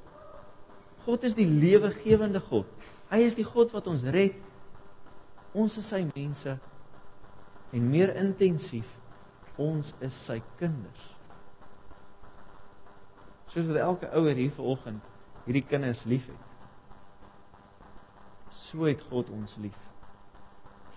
God 1.06 1.24
is 1.24 1.36
die 1.38 1.48
lewegewende 1.48 2.42
God. 2.50 2.66
Hy 3.10 3.22
is 3.26 3.38
die 3.38 3.46
God 3.46 3.72
wat 3.74 3.88
ons 3.90 4.04
red. 4.04 4.36
Ons 5.54 5.78
is 5.82 5.88
sy 5.90 6.02
mense 6.10 6.58
en 7.74 7.86
meer 7.90 8.12
intensief 8.18 8.90
ons 9.62 9.94
is 10.06 10.18
sy 10.26 10.40
kinders. 10.60 11.06
Soos 13.54 13.70
wat 13.70 13.82
elke 13.82 14.10
ouer 14.18 14.38
hier 14.38 14.54
vanoggend 14.58 15.06
hierdie 15.46 15.66
kinders 15.68 16.02
liefhet. 16.06 16.48
So 18.70 18.86
het 18.86 19.02
God 19.10 19.30
ons 19.34 19.56
lief. 19.58 19.78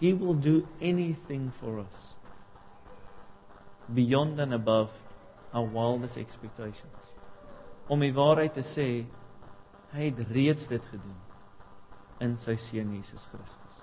He 0.00 0.12
will 0.12 0.34
do 0.34 0.62
anything 0.80 1.52
for 1.60 1.78
us 1.80 1.98
beyond 3.94 4.40
and 4.40 4.54
above 4.54 4.90
our 5.52 5.66
wildest 5.66 6.16
expectations. 6.16 7.10
Om 7.88 8.00
die 8.00 8.14
waarheid 8.14 8.54
te 8.56 8.64
sê, 8.66 8.88
hy 9.92 10.08
het 10.08 10.22
reeds 10.32 10.68
dit 10.70 10.84
gedoen 10.90 11.18
in 12.22 12.36
sy 12.40 12.56
seun 12.68 12.94
Jesus 12.96 13.24
Christus. 13.30 13.78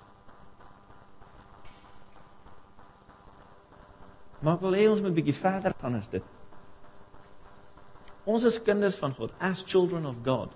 Maar 4.40 4.56
ek 4.56 4.64
wil 4.64 4.76
hê 4.76 4.86
ons 4.88 5.02
moet 5.04 5.12
'n 5.12 5.18
bietjie 5.20 5.40
verder 5.40 5.74
gaan 5.80 5.94
as 5.94 6.08
dit. 6.08 6.24
Ons 8.26 8.44
is 8.44 8.60
kinders 8.64 8.98
van 8.98 9.14
God, 9.16 9.32
as 9.40 9.62
children 9.64 10.06
of 10.06 10.22
God. 10.22 10.50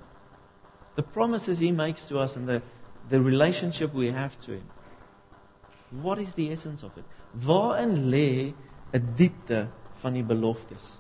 The 0.97 1.03
promises 1.03 1.59
he 1.59 1.73
makes 1.73 2.05
to 2.07 2.19
us 2.19 2.37
and 2.37 2.49
the 2.49 2.63
the 3.11 3.21
relationship 3.21 3.95
we 3.95 4.11
have 4.11 4.33
to 4.47 4.53
him. 4.53 4.71
What 6.03 6.19
is 6.19 6.35
the 6.35 6.51
essence 6.53 6.83
of 6.83 6.97
it? 6.97 7.05
Waarin 7.47 8.11
lê 8.11 8.55
'n 8.93 9.15
diepte 9.17 9.69
van 10.03 10.13
die 10.13 10.25
beloftes? 10.25 10.93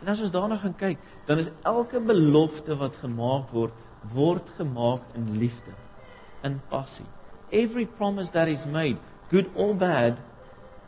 En 0.00 0.08
as 0.08 0.20
ons 0.20 0.30
daarna 0.30 0.56
gaan 0.56 0.76
kyk, 0.76 0.98
dan 1.26 1.38
is 1.38 1.50
elke 1.62 2.00
belofte 2.00 2.76
wat 2.76 2.94
gemaak 2.96 3.50
word, 3.50 3.72
word 4.12 4.50
gemaak 4.56 5.02
in 5.14 5.38
liefde, 5.38 5.74
in 6.42 6.60
passie. 6.68 7.06
Every 7.50 7.86
promise 7.86 8.30
that 8.30 8.48
is 8.48 8.66
made, 8.66 8.98
good 9.30 9.46
or 9.54 9.74
bad, 9.74 10.18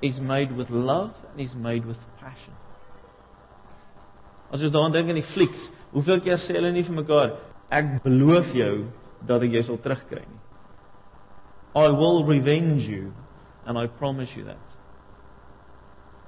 is 0.00 0.20
made 0.20 0.52
with 0.52 0.70
love 0.70 1.14
and 1.30 1.40
is 1.40 1.54
made 1.54 1.84
with 1.86 1.98
passion. 2.20 2.54
As 4.52 4.62
jy 4.62 4.70
daaraan 4.70 4.94
dink 4.94 5.10
in 5.10 5.18
die 5.20 5.30
flieks, 5.34 5.68
hoeveel 5.92 6.20
keer 6.22 6.40
sê 6.42 6.58
hulle 6.58 6.72
nie 6.74 6.84
vir 6.86 6.98
mekaar 7.00 7.36
ek 7.74 7.96
beloof 8.04 8.52
jou 8.54 8.86
dat 9.26 9.42
ek 9.42 9.56
jou 9.58 9.62
sal 9.66 9.80
terugkry 9.82 10.22
nie. 10.22 10.42
I 11.76 11.90
will 11.90 12.24
revenge 12.24 12.86
you 12.88 13.12
and 13.66 13.76
I 13.76 13.86
promise 13.86 14.36
you 14.36 14.44
that. 14.44 14.62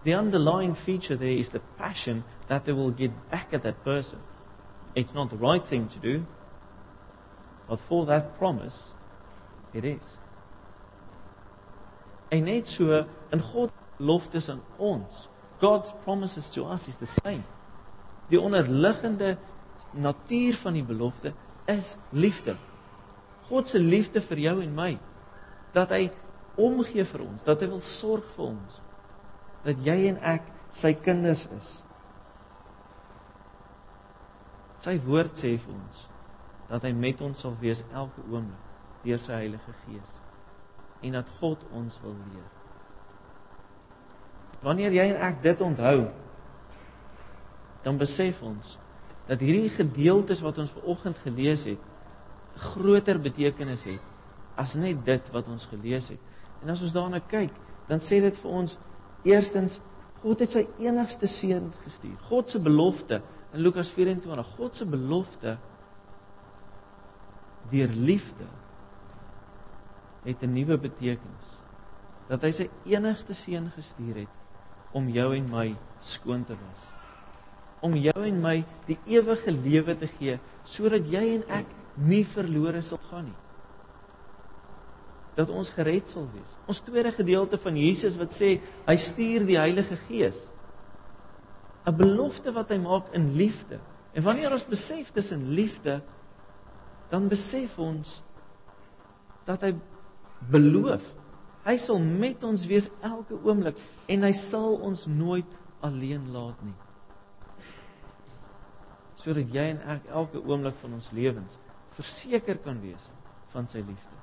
The 0.04 0.14
underlying 0.14 0.74
feature 0.84 1.16
there 1.16 1.38
is 1.38 1.48
the 1.50 1.62
passion 1.78 2.24
that 2.48 2.64
they 2.64 2.72
will 2.72 2.90
get 2.90 3.12
back 3.30 3.48
at 3.52 3.62
that 3.62 3.84
person. 3.84 4.18
It's 4.94 5.14
not 5.14 5.30
the 5.30 5.36
right 5.36 5.62
thing 5.68 5.88
to 5.88 5.98
do, 5.98 6.24
but 7.68 7.78
for 7.88 8.06
that 8.06 8.38
promise 8.38 8.76
it 9.72 9.84
is. 9.84 10.02
En 12.30 12.44
net 12.44 12.66
so 12.66 13.06
in 13.32 13.40
God 13.52 13.70
loftes 13.98 14.48
aan 14.48 14.62
ons. 14.78 15.28
God's 15.60 15.92
promises 16.04 16.48
to 16.54 16.64
us 16.64 16.86
is 16.88 16.96
the 16.96 17.08
same. 17.24 17.44
Die 18.28 18.40
onderliggende 18.40 19.36
natuur 19.96 20.58
van 20.62 20.76
die 20.76 20.84
belofte 20.84 21.32
is 21.70 21.96
liefde. 22.10 22.56
God 23.48 23.68
se 23.68 23.78
liefde 23.80 24.20
vir 24.28 24.42
jou 24.44 24.56
en 24.62 24.74
my 24.76 24.92
dat 25.72 25.92
hy 25.94 26.08
omgee 26.58 27.04
vir 27.06 27.22
ons, 27.24 27.44
dat 27.46 27.60
hy 27.62 27.68
wil 27.70 27.82
sorg 28.00 28.26
vir 28.36 28.46
ons. 28.50 28.78
Dat 29.64 29.80
jy 29.86 29.98
en 30.10 30.20
ek 30.36 30.46
sy 30.80 30.92
kinders 31.04 31.44
is. 31.56 31.68
Sy 34.84 34.94
woord 35.06 35.34
sê 35.40 35.56
vir 35.58 35.74
ons 35.74 36.06
dat 36.68 36.84
hy 36.84 36.92
met 36.92 37.20
ons 37.24 37.38
sal 37.40 37.54
wees 37.62 37.80
elke 37.96 38.22
oomblik 38.28 38.66
deur 39.04 39.20
sy 39.24 39.38
Heilige 39.40 39.72
Gees 39.86 40.16
en 41.06 41.14
dat 41.16 41.28
God 41.38 41.62
ons 41.72 41.94
wil 42.02 42.16
leer. 42.32 42.48
Wanneer 44.66 44.96
jy 44.96 45.04
en 45.12 45.20
ek 45.28 45.38
dit 45.44 45.60
onthou, 45.62 46.08
dan 47.82 47.98
besef 47.98 48.40
ons 48.42 48.76
dat 49.28 49.42
hierdie 49.44 49.70
gedeeltes 49.76 50.40
wat 50.40 50.58
ons 50.58 50.72
ver 50.72 50.86
oggend 50.94 51.18
gelees 51.22 51.64
het 51.68 51.82
groter 52.58 53.20
betekenis 53.22 53.84
het 53.86 54.04
as 54.58 54.74
net 54.74 55.04
dit 55.06 55.28
wat 55.30 55.46
ons 55.46 55.66
gelees 55.70 56.08
het. 56.10 56.20
En 56.64 56.72
as 56.72 56.80
ons 56.82 56.94
daarna 56.94 57.20
kyk, 57.30 57.52
dan 57.86 58.02
sê 58.02 58.18
dit 58.24 58.40
vir 58.42 58.56
ons 58.62 58.74
eerstens 59.28 59.78
God 60.18 60.40
het 60.42 60.50
sy 60.50 60.64
enigste 60.82 61.28
seun 61.30 61.68
gestuur. 61.84 62.16
God 62.26 62.50
se 62.50 62.58
belofte 62.58 63.20
in 63.54 63.62
Lukas 63.62 63.92
24, 63.94 64.48
God 64.56 64.74
se 64.74 64.86
belofte 64.88 65.54
deur 67.70 67.94
liefde 67.94 68.48
het 70.24 70.42
'n 70.42 70.52
nuwe 70.52 70.78
betekenis. 70.78 71.48
Dat 72.28 72.42
hy 72.42 72.50
sy 72.50 72.70
enigste 72.84 73.34
seun 73.34 73.70
gestuur 73.70 74.26
het 74.26 74.34
om 74.92 75.08
jou 75.08 75.36
en 75.36 75.50
my 75.50 75.76
skoon 76.00 76.44
te 76.44 76.56
was 76.56 76.97
om 77.84 77.94
jou 77.96 78.22
en 78.26 78.40
my 78.42 78.56
die 78.88 78.98
ewige 79.06 79.52
lewe 79.54 79.94
te 79.98 80.08
gee 80.18 80.38
sodat 80.68 81.06
jy 81.08 81.24
en 81.36 81.44
ek 81.60 81.68
nie 82.08 82.24
verlore 82.34 82.82
sal 82.86 83.00
gaan 83.08 83.30
nie. 83.30 83.38
Dat 85.38 85.50
ons 85.54 85.70
gered 85.74 86.06
sal 86.12 86.26
wees. 86.34 86.54
Ons 86.68 86.82
tweede 86.86 87.12
gedeelte 87.14 87.58
van 87.62 87.76
Jesus 87.78 88.18
wat 88.18 88.34
sê 88.36 88.58
hy 88.86 88.96
stuur 89.00 89.46
die 89.48 89.58
Heilige 89.58 89.96
Gees. 90.08 90.38
'n 91.86 91.96
Belofte 91.96 92.52
wat 92.52 92.68
hy 92.70 92.78
maak 92.82 93.14
in 93.14 93.32
liefde. 93.38 93.78
En 94.14 94.22
wanneer 94.22 94.52
ons 94.52 94.66
besef 94.66 95.12
dis 95.14 95.30
in 95.30 95.48
liefde, 95.54 96.00
dan 97.10 97.28
besef 97.28 97.78
ons 97.78 98.20
dat 99.46 99.62
hy 99.62 99.72
beloof 100.50 101.04
hy 101.68 101.76
sal 101.82 102.00
met 102.00 102.44
ons 102.48 102.64
wees 102.68 102.86
elke 103.04 103.36
oomblik 103.44 103.78
en 104.08 104.24
hy 104.24 104.32
sal 104.48 104.78
ons 104.88 105.04
nooit 105.10 105.56
alleen 105.84 106.30
laat 106.32 106.60
nie. 106.64 106.76
Sodat 109.22 109.50
jy 109.54 109.64
en 109.72 109.80
ek 109.96 110.06
elke 110.14 110.42
oomblik 110.44 110.76
van 110.82 110.94
ons 110.98 111.10
lewens 111.16 111.56
verseker 111.98 112.60
kan 112.62 112.78
wees 112.82 113.04
van 113.52 113.66
sy 113.70 113.82
liefde. 113.82 114.16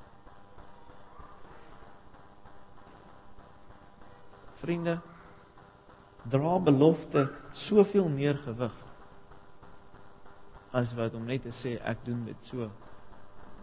Vriende, 4.61 4.95
dra 6.31 6.55
belofte 6.63 7.27
soveel 7.67 8.07
meer 8.09 8.39
gewig 8.45 8.77
as 10.75 10.91
wat 10.97 11.13
om 11.15 11.27
net 11.27 11.45
te 11.45 11.53
sê 11.55 11.75
ek 11.87 12.01
doen 12.07 12.25
dit 12.27 12.47
so 12.49 12.67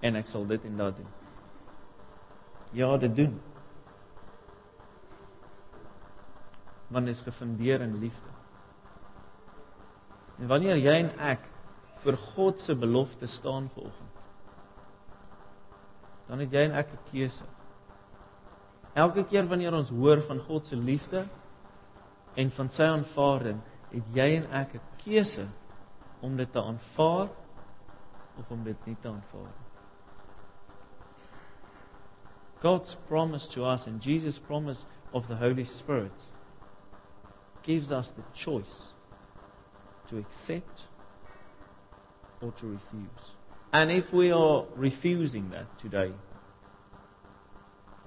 en 0.03 0.19
ek 0.19 0.31
sal 0.31 0.47
dit 0.49 0.65
en 0.69 0.79
dat 0.81 0.97
doen. 0.97 1.11
Ja, 2.73 2.89
dit 2.97 3.17
doen. 3.17 3.35
Want 6.89 7.09
dit 7.09 7.17
is 7.17 7.25
gefundeer 7.27 7.85
in 7.85 7.99
liefde. 8.01 8.32
En 10.43 10.49
wanneer 10.51 10.81
jy 10.83 10.95
en 11.05 11.11
ek 11.23 11.45
vir 12.03 12.17
God 12.33 12.59
se 12.65 12.75
belofte 12.75 13.29
staan 13.31 13.69
vanoggend, 13.77 14.17
dan 16.27 16.41
het 16.43 16.55
jy 16.55 16.65
en 16.67 16.75
ek 16.81 16.89
'n 16.93 17.03
keuse. 17.13 17.45
Elke 18.95 19.23
keer 19.25 19.47
wanneer 19.47 19.75
ons 19.75 19.91
hoor 19.91 20.23
van 20.27 20.41
God 20.41 20.67
se 20.67 20.77
liefde 20.77 21.29
en 22.35 22.51
van 22.51 22.69
sy 22.69 22.83
aanvaarding, 22.83 23.61
het 23.93 24.07
jy 24.15 24.29
en 24.37 24.51
ek 24.51 24.75
'n 24.75 24.81
keuse 25.05 25.47
om 26.21 26.37
dit 26.37 26.53
te 26.53 26.63
aanvaar 26.63 27.29
of 28.39 28.51
om 28.51 28.65
dit 28.65 28.87
nie 28.87 28.97
te 28.97 29.09
aanvaar 29.09 29.53
nie. 29.53 29.71
God's 32.63 32.97
promise 33.09 33.49
to 33.49 33.65
us 33.65 33.87
and 33.87 34.03
Jesus' 34.03 34.41
promise 34.41 34.85
of 35.13 35.27
the 35.29 35.37
Holy 35.37 35.65
Spirit 35.65 36.27
gives 37.63 37.93
us 37.93 38.11
the 38.11 38.23
choice 38.35 38.92
to 40.13 40.19
accept 40.19 40.83
or 42.41 42.53
to 42.53 42.67
refuse. 42.67 43.25
And 43.73 43.91
if 43.91 44.13
we 44.13 44.31
are 44.31 44.65
refusing 44.77 45.51
that 45.51 45.67
today, 45.81 46.13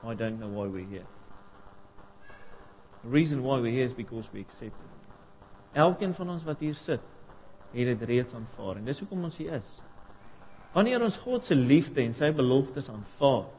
I 0.04 0.14
don't 0.14 0.40
know 0.40 0.50
why 0.50 0.68
we're 0.68 0.88
here. 0.88 1.08
The 3.04 3.10
reason 3.10 3.44
why 3.44 3.60
we're 3.60 3.72
here 3.72 3.86
is 3.86 3.94
because 3.94 4.26
we 4.32 4.42
accept 4.42 4.66
it. 4.66 4.94
Elkeen 5.76 6.16
van 6.16 6.30
ons 6.30 6.46
wat 6.46 6.62
hier 6.64 6.76
sit, 6.86 7.02
het 7.74 7.88
dit 7.90 8.04
reeds 8.08 8.34
aanvaar 8.34 8.78
en 8.80 8.86
dis 8.88 9.00
hoekom 9.02 9.26
ons 9.28 9.38
hier 9.38 9.58
is. 9.58 9.72
Wanneer 10.76 11.04
ons 11.04 11.18
God 11.26 11.44
se 11.44 11.56
liefde 11.56 12.04
en 12.04 12.14
sy 12.16 12.30
beloftes 12.36 12.88
aanvaar, 12.92 13.50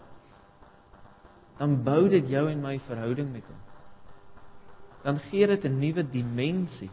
dan 1.59 1.77
bou 1.85 2.07
dit 2.13 2.31
jou 2.31 2.47
en 2.49 2.63
my 2.63 2.77
verhouding 2.87 3.29
met 3.33 3.45
hom. 3.49 3.61
Dan 5.03 5.21
gee 5.29 5.47
dit 5.47 5.65
'n 5.65 5.79
nuwe 5.81 6.03
dimensie 6.03 6.91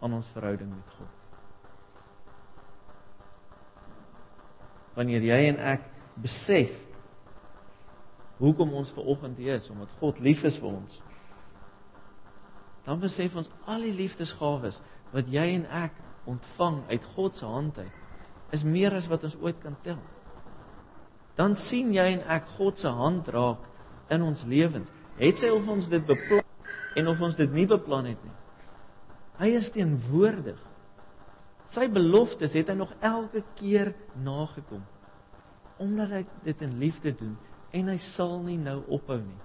aan 0.00 0.16
ons 0.18 0.28
verhouding 0.34 0.70
met 0.70 0.96
God. 0.98 1.14
Wanneer 4.98 5.26
jy 5.28 5.38
en 5.52 5.60
ek 5.74 5.86
besef 6.18 6.74
hoekom 8.38 8.74
ons 8.78 8.90
ver 8.94 9.06
oggend 9.10 9.38
hier 9.38 9.58
is, 9.58 9.70
omdat 9.70 9.94
God 9.98 10.20
lief 10.22 10.44
is 10.46 10.58
vir 10.58 10.70
ons. 10.70 10.98
Dan 12.86 13.02
besef 13.02 13.34
ons 13.36 13.50
al 13.66 13.82
die 13.86 13.94
liefdesgawes 13.94 14.78
wat 15.14 15.30
jy 15.30 15.48
en 15.56 15.66
ek 15.84 15.98
ontvang 16.28 16.84
uit 16.90 17.10
God 17.16 17.36
se 17.36 17.46
hand 17.46 17.78
uit, 17.78 17.98
is 18.54 18.64
meer 18.64 18.94
as 18.96 19.08
wat 19.10 19.26
ons 19.26 19.36
ooit 19.42 19.58
kan 19.62 19.76
tel 19.84 20.00
dan 21.38 21.54
sien 21.68 21.92
jy 21.94 22.04
en 22.16 22.24
ek 22.34 22.50
God 22.56 22.80
se 22.82 22.90
hand 22.90 23.28
raak 23.30 23.62
in 24.10 24.24
ons 24.26 24.42
lewens. 24.50 24.90
Het 25.20 25.38
sy 25.38 25.50
of 25.54 25.68
ons 25.70 25.86
dit 25.90 26.04
beplan 26.06 26.42
en 26.98 27.10
of 27.12 27.20
ons 27.22 27.36
dit 27.38 27.52
nie 27.54 27.66
beplan 27.70 28.08
het 28.10 28.24
nie. 28.24 28.34
Hy 29.38 29.52
is 29.54 29.70
teenwoordig. 29.74 30.58
Sy 31.70 31.86
beloftes 31.92 32.56
het 32.56 32.70
hy 32.72 32.78
nog 32.78 32.94
elke 33.04 33.44
keer 33.58 33.92
nagekom. 34.24 34.82
Omdat 35.78 36.14
hy 36.16 36.22
dit 36.46 36.64
in 36.64 36.78
liefde 36.80 37.12
doen 37.14 37.36
en 37.76 37.90
hy 37.92 37.98
sal 38.14 38.38
nie 38.42 38.58
nou 38.58 38.80
ophou 38.96 39.20
nie. 39.20 39.42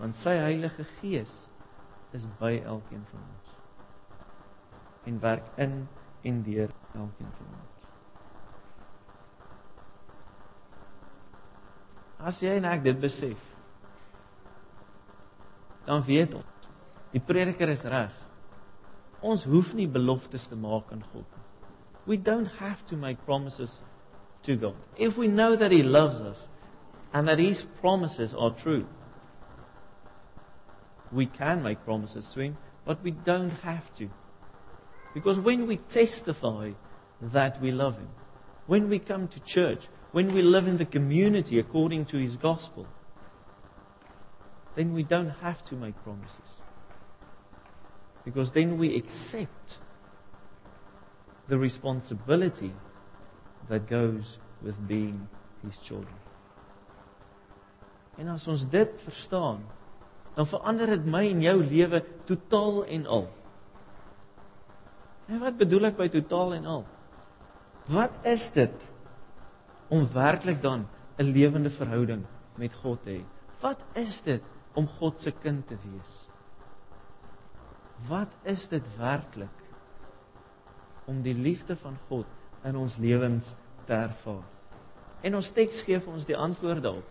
Want 0.00 0.18
sy 0.24 0.34
Heilige 0.40 0.86
Gees 0.98 1.32
is 2.16 2.24
by 2.40 2.56
elkeen 2.58 3.04
van 3.12 3.20
ons. 3.20 3.52
En 5.06 5.20
werk 5.22 5.46
in 5.62 5.84
en 6.22 6.42
deur 6.46 6.72
elkeen 6.94 7.30
van 7.36 7.52
ons. 7.60 7.86
As 12.22 12.38
jy 12.42 12.56
en 12.58 12.66
ek 12.70 12.84
dit 12.86 12.98
besef, 13.02 13.38
dan 15.86 16.04
weet 16.06 16.34
ons, 16.38 16.61
die 17.12 17.20
prediker 17.20 17.70
is 17.72 17.84
reg. 17.84 18.12
Ons 19.22 19.44
hoef 19.46 19.72
nie 19.76 19.86
beloftes 19.86 20.48
te 20.50 20.58
maak 20.58 20.90
aan 20.92 21.04
God 21.12 21.26
nie. 21.26 21.40
We 22.06 22.16
don't 22.18 22.50
have 22.58 22.82
to 22.90 22.96
make 22.96 23.24
promises 23.24 23.70
to 24.42 24.56
God. 24.56 24.74
If 24.98 25.16
we 25.16 25.28
know 25.28 25.54
that 25.56 25.70
he 25.70 25.84
loves 25.84 26.18
us 26.20 26.40
and 27.12 27.28
that 27.28 27.38
his 27.38 27.62
promises 27.80 28.34
are 28.34 28.50
true, 28.62 28.86
we 31.12 31.26
can 31.26 31.62
make 31.62 31.84
promises 31.84 32.26
to 32.34 32.40
him, 32.40 32.56
but 32.84 33.04
we 33.04 33.12
don't 33.12 33.54
have 33.62 33.84
to. 33.98 34.08
Because 35.14 35.38
when 35.38 35.68
we 35.68 35.76
testify 35.92 36.72
that 37.20 37.60
we 37.62 37.70
love 37.70 37.94
him, 37.94 38.08
when 38.66 38.88
we 38.88 38.98
come 38.98 39.28
to 39.28 39.40
church, 39.44 39.80
when 40.12 40.34
we 40.34 40.42
live 40.42 40.66
in 40.66 40.78
the 40.78 40.84
community 40.84 41.58
according 41.58 42.06
to 42.06 42.18
His 42.18 42.36
gospel, 42.36 42.86
then 44.76 44.92
we 44.92 45.02
don't 45.02 45.30
have 45.30 45.64
to 45.66 45.74
make 45.74 45.94
promises. 46.04 46.38
Because 48.24 48.52
then 48.52 48.78
we 48.78 48.96
accept 48.96 49.78
the 51.48 51.58
responsibility 51.58 52.72
that 53.68 53.88
goes 53.88 54.38
with 54.62 54.76
being 54.86 55.28
His 55.62 55.78
children. 55.86 56.14
En 58.18 58.28
as 58.28 58.46
ons 58.48 58.64
dit 58.70 58.90
verstaan, 59.04 59.62
dan 60.36 60.46
verander 60.46 60.86
dit 60.94 61.06
my 61.06 61.24
en 61.28 61.42
jou 61.42 61.58
lewe 61.64 62.02
totaal 62.28 62.84
en 62.84 63.06
al. 63.06 63.28
En 65.28 65.40
wat 65.42 65.58
bedoel 65.58 65.90
ek 65.90 65.98
by 65.98 66.08
totaal 66.12 66.54
en 66.60 66.66
al? 66.66 66.84
Wat 67.92 68.26
is 68.28 68.44
dit 68.54 68.88
om 69.92 70.06
werklik 70.12 70.62
dan 70.62 70.86
'n 71.18 71.32
lewende 71.32 71.70
verhouding 71.70 72.24
met 72.56 72.74
God 72.74 73.02
te 73.02 73.10
hê. 73.10 73.24
Wat 73.60 73.80
is 73.94 74.20
dit 74.24 74.42
om 74.74 74.88
God 74.88 75.20
se 75.20 75.30
kind 75.30 75.66
te 75.66 75.76
wees? 75.84 76.12
Wat 78.08 78.32
is 78.48 78.64
dit 78.70 78.86
werklik 78.98 79.58
om 81.06 81.22
die 81.22 81.34
liefde 81.34 81.76
van 81.82 81.98
God 82.08 82.26
in 82.66 82.76
ons 82.78 82.96
lewens 83.02 83.48
te 83.86 83.94
ervaar? 83.94 84.46
En 85.22 85.38
ons 85.38 85.50
teks 85.54 85.84
gee 85.86 86.00
vir 86.02 86.12
ons 86.12 86.26
die 86.26 86.38
antwoord 86.38 86.82
daarop. 86.82 87.08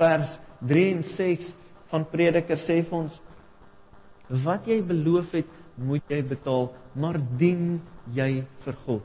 Vers 0.00 0.38
3 0.68 0.86
en 0.94 1.02
6 1.04 1.50
van 1.92 2.06
Prediker 2.08 2.60
sê 2.60 2.80
vir 2.80 2.98
ons 3.02 3.18
wat 4.46 4.68
jy 4.70 4.78
beloof 4.86 5.34
het, 5.36 5.48
moet 5.76 6.08
jy 6.08 6.22
betaal, 6.24 6.70
maar 6.96 7.18
dien 7.40 7.80
jy 8.16 8.44
vir 8.64 8.78
God. 8.86 9.04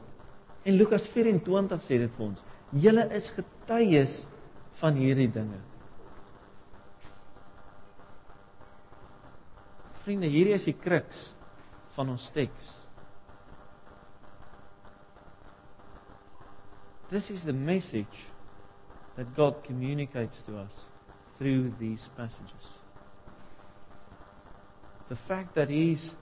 En 0.68 0.76
Lukas 0.76 1.04
24 1.14 1.84
sê 1.84 2.00
dit 2.00 2.14
vir 2.16 2.26
ons. 2.30 2.44
Julle 2.76 3.08
is 3.16 3.28
getuies 3.36 4.22
van 4.80 5.00
hierdie 5.00 5.30
dinge. 5.32 5.60
Vriende, 10.08 10.30
hierdie 10.32 10.56
is 10.56 10.64
die 10.64 10.76
kruks 10.80 11.26
van 11.98 12.14
ons 12.14 12.30
teks. 12.32 12.70
This 17.12 17.28
is 17.30 17.44
the 17.44 17.56
message 17.56 18.24
that 19.18 19.36
God 19.36 19.66
communicates 19.66 20.40
to 20.48 20.56
us 20.60 20.72
through 21.38 21.74
these 21.80 22.08
passages. 22.16 22.72
The 25.10 25.20
fact 25.28 25.56
that 25.56 25.70
he's 25.70 26.16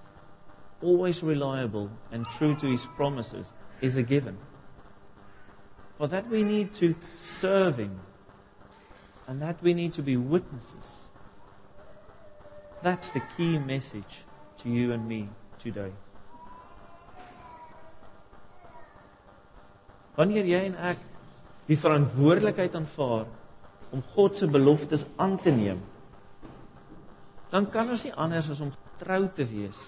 always 0.81 1.21
reliable 1.21 1.89
and 2.11 2.25
true 2.37 2.55
to 2.55 2.67
his 2.67 2.81
promises 2.97 3.45
is 3.81 3.95
a 3.95 4.03
given. 4.03 4.37
For 5.97 6.07
that 6.07 6.29
we 6.29 6.43
need 6.43 6.71
to 6.79 6.95
serve 7.39 7.77
Him. 7.77 7.99
And 9.27 9.41
that 9.41 9.61
we 9.63 9.73
need 9.73 9.93
to 9.93 10.01
be 10.01 10.17
witnesses. 10.17 11.04
That's 12.83 13.11
the 13.13 13.21
key 13.35 13.57
message 13.59 14.23
to 14.63 14.69
you 14.69 14.93
and 14.93 15.07
me 15.07 15.29
today. 15.63 15.91
Wanneer 20.15 20.47
jy 20.47 20.61
en 20.69 20.77
ek 20.93 21.01
die 21.67 21.79
verantwoordelikheid 21.81 22.75
aanvaar 22.77 23.25
om 23.91 24.03
God 24.13 24.37
se 24.37 24.47
beloftes 24.47 25.03
aan 25.19 25.35
te 25.43 25.51
neem, 25.51 25.81
dan 27.51 27.67
kan 27.71 27.89
ons 27.91 28.05
nie 28.05 28.13
anders 28.13 28.47
as 28.51 28.61
om 28.63 28.71
trou 29.01 29.25
te 29.35 29.47
wees 29.49 29.81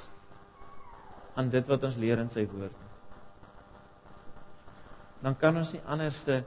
aan 1.38 1.52
dit 1.54 1.70
wat 1.70 1.86
ons 1.88 1.96
leer 2.02 2.20
in 2.20 2.32
sy 2.34 2.44
woord. 2.50 2.88
dan 5.22 5.36
kan 5.38 5.58
ons 5.58 5.74
nie 5.74 5.84
anderste 5.90 6.42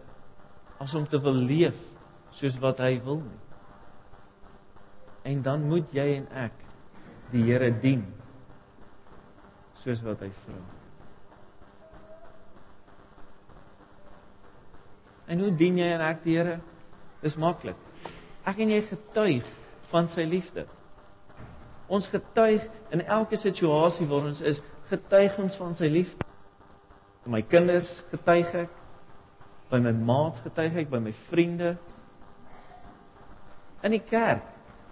as 0.80 0.94
om 0.94 1.06
te 1.08 1.18
wil 1.22 1.36
leef 1.36 1.76
soos 2.38 2.56
wat 2.62 2.80
hy 2.82 2.94
wil 3.04 3.20
nie. 3.24 3.40
En 5.22 5.42
dan 5.42 5.66
moet 5.68 5.92
jy 5.92 6.06
en 6.16 6.26
ek 6.46 6.56
die 7.30 7.44
Here 7.46 7.70
dien 7.82 8.06
soos 9.82 10.00
wat 10.04 10.22
hy 10.24 10.30
vra. 10.44 10.58
En 15.30 15.44
hoe 15.44 15.52
dien 15.56 15.78
jy 15.78 15.86
en 15.94 16.04
ek 16.08 16.24
die 16.24 16.36
Here? 16.38 16.58
Dis 17.22 17.36
maklik. 17.38 17.78
Ek 18.48 18.58
en 18.64 18.72
jy 18.72 18.80
getuig 18.88 19.46
van 19.90 20.08
sy 20.10 20.24
liefde. 20.26 20.64
Ons 21.90 22.08
getuig 22.10 22.64
in 22.94 23.02
elke 23.04 23.38
situasie 23.38 24.06
waar 24.10 24.30
ons 24.30 24.40
is, 24.46 24.60
getuig 24.90 25.36
ons 25.42 25.56
van 25.60 25.76
sy 25.78 25.90
liefde. 25.90 26.26
My 27.30 27.42
kinders 27.46 27.90
getuig 28.10 28.50
ek, 28.64 28.76
by 29.70 29.78
my 29.82 29.92
maats 29.94 30.40
getuig 30.42 30.78
ek, 30.82 30.88
by 30.90 30.98
my 31.02 31.12
vriende, 31.28 31.74
in 33.86 33.94
die 33.94 34.02
kerk, 34.02 34.49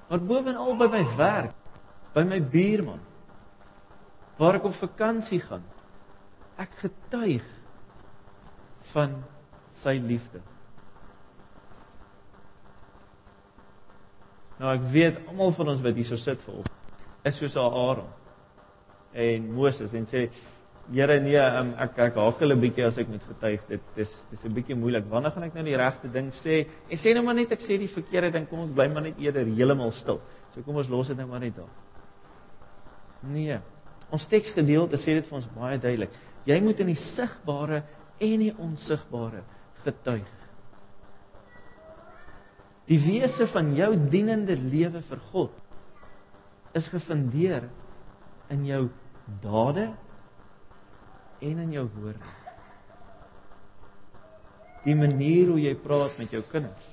maar 0.08 0.24
bovenal 0.24 0.76
by 0.80 0.88
my 0.92 1.04
werk, 1.16 1.54
by 2.14 2.24
my 2.24 2.40
buurman, 2.40 3.00
waar 4.38 4.58
ek 4.58 4.68
op 4.70 4.76
vakansie 4.78 5.40
gaan. 5.44 5.64
Ek 6.58 6.72
getuig 6.80 7.44
van 8.92 9.18
sy 9.82 9.98
liefde. 10.02 10.40
Nou 14.58 14.72
ek 14.74 14.88
weet 14.90 15.20
almal 15.28 15.52
van 15.54 15.74
ons 15.74 15.82
wat 15.84 15.98
hier 15.98 16.08
so 16.08 16.18
sit 16.18 16.40
vir 16.46 16.62
op 16.62 16.74
is 17.28 17.38
soos 17.38 17.56
Aaron 17.58 18.08
en 19.12 19.50
Moses 19.54 19.94
en 19.96 20.06
sê 20.08 20.28
Here 20.88 21.18
nee 21.20 21.36
um, 21.36 21.74
ek 21.76 21.98
ek 21.98 22.14
hakel 22.16 22.52
'n 22.54 22.60
bietjie 22.60 22.86
as 22.86 22.98
ek 22.98 23.08
moet 23.08 23.24
getuig. 23.28 23.60
Dit 23.68 23.82
dis 23.94 24.12
dis 24.30 24.44
'n 24.44 24.54
bietjie 24.54 24.76
moeilik. 24.76 25.04
Wanneer 25.10 25.32
gaan 25.32 25.44
ek 25.44 25.54
nou 25.54 25.64
die 25.64 25.76
regte 25.76 26.08
ding 26.08 26.30
sê? 26.32 26.66
En 26.88 26.96
sê 26.96 27.14
nou 27.14 27.24
maar 27.24 27.34
net 27.34 27.52
ek 27.52 27.60
sê 27.60 27.78
die 27.78 27.92
verkeerde 27.92 28.32
ding. 28.32 28.48
Kom 28.48 28.60
ons 28.60 28.72
bly 28.72 28.88
maar 28.88 29.02
net 29.02 29.18
eerder 29.18 29.44
heeltemal 29.44 29.92
stil. 29.92 30.20
So 30.54 30.62
kom 30.62 30.76
ons 30.76 30.88
los 30.88 31.08
dit 31.08 31.16
nou 31.16 31.26
maar 31.26 31.40
net 31.40 31.56
daar. 31.56 31.68
Nee. 33.22 33.58
Ons 34.10 34.26
teksgedeelte 34.26 34.96
sê 34.96 35.18
dit 35.18 35.26
vir 35.26 35.36
ons 35.36 35.48
baie 35.54 35.78
duidelik. 35.78 36.10
Jy 36.46 36.60
moet 36.60 36.80
in 36.80 36.86
die 36.86 37.02
sigbare 37.14 37.82
en 38.18 38.40
die 38.40 38.54
onsigbare 38.56 39.42
getuig. 39.84 40.26
Die 42.88 42.98
wese 42.98 43.46
van 43.52 43.74
jou 43.76 43.90
dienende 44.08 44.56
lewe 44.56 45.02
vir 45.02 45.20
God 45.32 45.50
is 46.72 46.88
gefundeer 46.88 47.68
in 48.48 48.64
jou 48.64 48.88
dade 49.42 49.90
en 51.40 51.58
in 51.58 51.72
jou 51.72 51.86
woorde. 51.98 52.34
Die 54.84 54.96
manier 54.96 55.50
hoe 55.52 55.60
jy 55.60 55.74
praat 55.82 56.18
met 56.18 56.32
jou 56.32 56.42
kinders. 56.50 56.86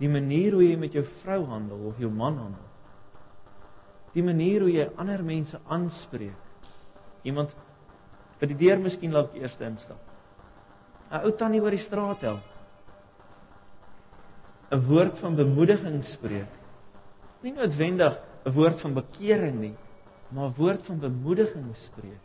Die 0.00 0.08
manier 0.08 0.56
hoe 0.56 0.64
jy 0.64 0.76
met 0.80 0.94
jou 0.96 1.04
vrou 1.20 1.42
handel 1.50 1.88
of 1.90 1.98
jou 2.00 2.10
man 2.10 2.38
handel. 2.40 2.68
Die 4.14 4.24
manier 4.24 4.64
hoe 4.64 4.72
jy 4.72 4.86
ander 4.98 5.22
mense 5.22 5.58
aanspreek. 5.68 6.38
Iemand 7.28 7.52
by 8.40 8.48
die 8.48 8.56
deur 8.62 8.80
miskien 8.80 9.12
laat 9.12 9.34
eers 9.36 9.58
instap. 9.60 10.00
'n 11.10 11.26
Ou 11.26 11.32
tannie 11.36 11.60
oor 11.60 11.74
die 11.74 11.84
straat 11.84 12.22
help. 12.24 12.46
'n 14.70 14.80
woord 14.86 15.18
van 15.18 15.36
bemoediging 15.36 16.02
spreek. 16.04 16.50
Nie 17.42 17.52
noodwendig 17.52 18.18
'n 18.46 18.52
woord 18.54 18.80
van 18.80 18.94
bekering 18.94 19.60
nie, 19.60 19.76
maar 20.30 20.48
'n 20.48 20.56
woord 20.56 20.86
van 20.86 20.98
bemoediging 20.98 21.76
spreek. 21.76 22.24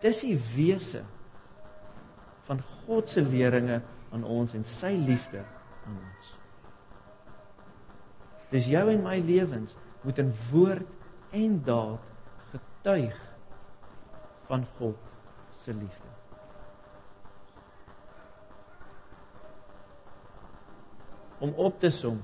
Dis 0.00 0.20
die 0.24 0.36
wese 0.54 1.04
van 2.48 2.62
God 2.86 3.10
se 3.12 3.22
leringe 3.22 3.80
aan 4.10 4.24
ons 4.24 4.54
en 4.56 4.64
sy 4.80 4.92
liefde 4.96 5.44
aan 5.86 5.98
ons. 5.98 6.30
Dis 8.50 8.66
jou 8.66 8.86
en 8.90 9.04
my 9.04 9.18
lewens 9.22 9.76
moet 10.02 10.18
in 10.18 10.32
woord 10.50 11.36
en 11.36 11.58
daad 11.66 12.08
getuig 12.50 13.18
van 14.48 14.64
God 14.78 14.96
se 15.62 15.74
liefde. 15.76 16.10
om 21.40 21.52
op 21.56 21.80
te 21.80 21.90
som. 21.90 22.20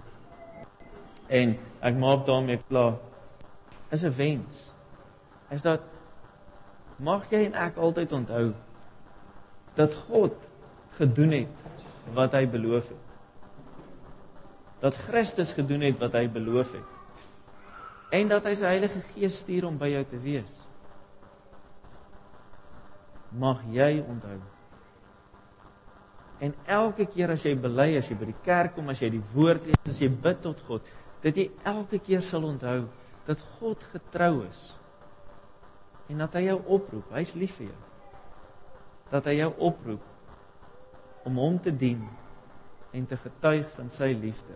En 1.26 1.56
ek 1.80 1.98
maak 1.98 2.26
daarmee 2.28 2.60
klaar. 2.68 2.98
Is 3.90 4.04
'n 4.04 4.14
wens. 4.16 4.72
Is 5.50 5.62
dat 5.62 5.80
mag 6.98 7.26
jy 7.30 7.44
en 7.48 7.56
ek 7.66 7.76
altyd 7.76 8.12
onthou 8.16 8.46
dat 9.76 9.94
God 10.06 10.37
gedoen 10.96 11.35
het 11.37 12.12
wat 12.16 12.32
hy 12.38 12.46
beloof 12.48 12.87
het. 12.88 13.04
Dat 14.80 14.96
Christus 15.09 15.52
gedoen 15.56 15.85
het 15.85 15.98
wat 16.00 16.16
hy 16.16 16.26
beloof 16.32 16.72
het. 16.72 16.92
En 18.16 18.28
dat 18.30 18.44
hy 18.46 18.54
sy 18.56 18.68
Heilige 18.70 19.02
Gees 19.12 19.40
stuur 19.42 19.66
om 19.68 19.78
by 19.80 19.90
jou 19.92 20.04
te 20.09 20.20
wees. 20.22 20.52
Mag 23.37 23.64
jy 23.74 23.98
onthou 24.06 24.38
En 26.38 26.52
elke 26.68 27.06
keer 27.09 27.32
as 27.32 27.44
jy 27.46 27.54
bely, 27.56 27.94
as 27.96 28.09
jy 28.11 28.16
by 28.18 28.28
die 28.28 28.40
kerk 28.44 28.74
kom, 28.76 28.90
as 28.92 29.00
jy 29.00 29.09
die 29.14 29.24
woord 29.32 29.64
lees, 29.68 29.80
as 29.88 30.00
jy 30.02 30.11
bid 30.11 30.42
tot 30.44 30.61
God, 30.68 30.85
dat 31.24 31.38
jy 31.38 31.48
elke 31.64 32.00
keer 32.04 32.24
sal 32.28 32.44
onthou 32.44 32.82
dat 33.26 33.40
God 33.56 33.80
getrou 33.94 34.44
is. 34.44 34.61
En 36.07 36.23
dat 36.23 36.37
hy 36.38 36.47
jou 36.47 36.59
oproep, 36.77 37.11
hy's 37.16 37.33
lief 37.35 37.55
vir 37.59 37.71
jou. 37.71 37.81
Dat 39.11 39.27
hy 39.27 39.38
jou 39.40 39.51
oproep 39.69 41.27
om 41.27 41.38
hom 41.42 41.59
te 41.62 41.73
dien 41.75 42.05
en 42.95 43.07
te 43.07 43.19
getuig 43.19 43.66
van 43.75 43.90
sy 43.95 44.12
liefde 44.14 44.55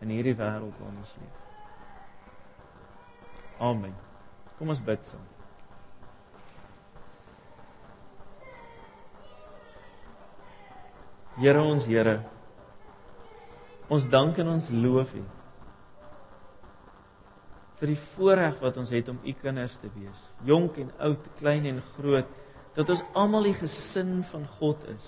in 0.00 0.12
hierdie 0.14 0.36
wêreld 0.36 0.78
waarin 0.80 1.02
ons 1.02 1.12
leef. 1.20 1.42
Amen. 3.60 3.92
Kom 4.56 4.72
ons 4.72 4.80
bid 4.84 5.04
saam. 5.08 5.26
Here 11.40 11.60
ons 11.60 11.84
Here. 11.88 12.16
Ons 13.92 14.08
dank 14.12 14.40
en 14.40 14.54
ons 14.56 14.72
loof 14.72 15.12
U 15.16 15.26
vir 17.80 17.94
die 17.94 18.00
voorreg 18.14 18.58
wat 18.60 18.76
ons 18.80 18.92
het 18.92 19.08
om 19.08 19.18
U 19.24 19.32
kinders 19.40 19.76
te 19.80 19.88
wees, 19.94 20.20
jonk 20.44 20.76
en 20.82 20.92
oud, 21.08 21.26
klein 21.38 21.66
en 21.70 21.80
groot, 21.94 22.28
dat 22.76 22.92
ons 22.92 23.02
almal 23.16 23.48
die 23.48 23.56
gesin 23.56 24.20
van 24.30 24.44
God 24.58 24.84
is, 24.92 25.06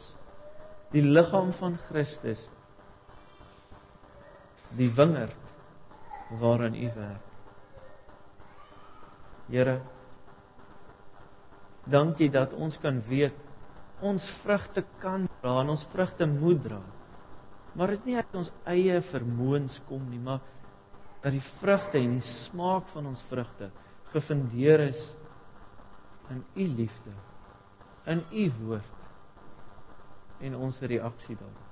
die 0.93 1.05
liggaam 1.05 1.53
van 1.61 1.77
Christus, 1.89 2.47
die 4.77 4.89
wingerd 4.97 5.37
waarin 6.41 6.77
U 6.81 6.89
werk. 6.97 7.29
Here, 9.53 9.77
dankie 11.93 12.31
dat 12.33 12.55
ons 12.57 12.79
kan 12.81 13.03
weet 13.09 13.37
ons 14.03 14.25
vrugte 14.43 14.83
kan 15.03 15.29
dra 15.43 15.61
en 15.61 15.75
ons 15.77 15.85
vrugte 15.93 16.27
moet 16.27 16.63
dra. 16.65 16.81
Maar 17.79 17.95
dit 17.95 18.09
nie 18.09 18.17
uit 18.19 18.35
ons 18.41 18.51
eie 18.69 18.99
vermoëns 19.13 19.79
kom 19.89 20.03
nie, 20.11 20.21
maar 20.21 20.43
dat 21.23 21.33
die 21.33 21.45
vrugte 21.61 21.99
en 21.99 22.17
die 22.19 22.29
smaak 22.43 22.89
van 22.93 23.07
ons 23.13 23.23
vrugte 23.31 23.71
gefundeer 24.13 24.89
is 24.89 25.03
in 26.31 26.43
u 26.55 26.67
liefde, 26.77 27.13
in 28.07 28.25
u 28.33 28.49
woord 28.63 28.99
en 30.43 30.57
ons 30.59 30.81
reaksie 30.81 31.37
daarop. 31.39 31.69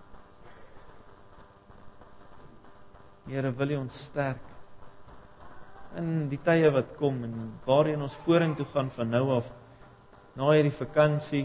Here, 3.31 3.51
wil 3.55 3.75
U 3.75 3.77
ons 3.85 3.97
sterk 4.09 4.47
in 5.99 6.29
die 6.31 6.39
tye 6.47 6.71
wat 6.71 6.95
kom 6.99 7.19
en 7.27 7.35
waarheen 7.67 8.03
ons 8.07 8.15
vorentoe 8.25 8.67
gaan 8.73 8.91
van 8.95 9.11
nou 9.11 9.25
af 9.41 9.49
na 10.39 10.53
hierdie 10.55 10.75
vakansie 10.79 11.45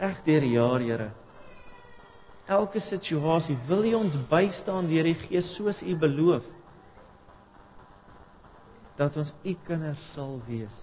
reg 0.00 0.20
deur 0.26 0.42
die 0.42 0.54
jaar, 0.56 0.82
Here. 0.82 1.10
Elke 2.50 2.82
situasie 2.82 3.56
wil 3.68 3.86
U 3.92 3.94
ons 4.00 4.16
bystaan 4.30 4.90
deur 4.90 5.06
die 5.06 5.18
Gees 5.22 5.52
soos 5.54 5.82
U 5.86 5.94
beloof 5.98 6.46
dat 8.98 9.16
ons 9.16 9.32
U 9.44 9.54
kinders 9.66 10.02
sal 10.14 10.38
wees. 10.46 10.76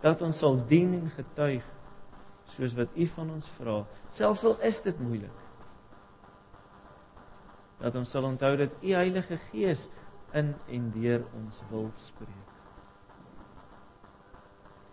Dat 0.00 0.22
ons 0.22 0.38
sal 0.38 0.60
dien 0.70 0.94
en 0.96 1.10
getuig 1.16 1.66
soos 2.54 2.74
wat 2.78 2.96
U 2.96 3.06
van 3.14 3.34
ons 3.36 3.50
vra, 3.58 3.82
selfs 4.16 4.44
al 4.44 4.56
is 4.66 4.80
dit 4.82 5.02
moeilik. 5.02 5.44
Dat 7.80 7.94
ons 7.96 8.10
sal 8.10 8.26
onthou 8.28 8.54
dat 8.60 8.80
U 8.82 8.94
Heilige 8.94 9.38
Gees 9.50 9.86
in 10.36 10.54
en 10.68 10.90
deur 10.94 11.22
ons 11.36 11.62
wil 11.70 11.88
spreek. 12.08 12.56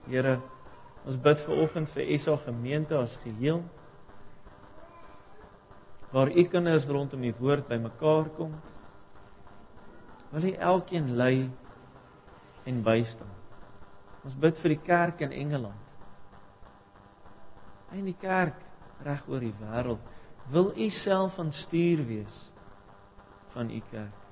Here 0.08 0.38
Ons 1.08 1.16
bid 1.24 1.40
ver 1.46 1.62
oggend 1.64 1.92
vir 1.96 2.10
SA 2.20 2.36
gemeente 2.44 2.96
as 3.00 3.14
geheel. 3.24 3.62
Waar 6.12 6.32
u 6.32 6.44
kinders 6.52 6.88
rondom 6.88 7.24
die 7.24 7.36
woord 7.40 7.68
bymekaar 7.70 8.28
kom. 8.36 8.58
Wil 10.32 10.44
u 10.44 10.52
elkeen 10.52 11.16
lei 11.16 11.50
en 12.64 12.84
bystaan. 12.84 13.36
Ons 14.24 14.36
bid 14.36 14.60
vir 14.60 14.76
die 14.76 14.84
kerk 14.84 15.22
in 15.24 15.32
Engeland. 15.32 15.88
in 17.96 18.08
die 18.08 18.18
kerk 18.20 18.58
reg 19.06 19.24
oor 19.32 19.44
die 19.44 19.56
wêreld 19.62 20.04
wil 20.52 20.72
u 20.76 20.90
self 20.92 21.36
van 21.40 21.52
stuur 21.56 22.04
wees 22.08 22.36
van 23.56 23.72
u 23.72 23.80
kerk 23.92 24.26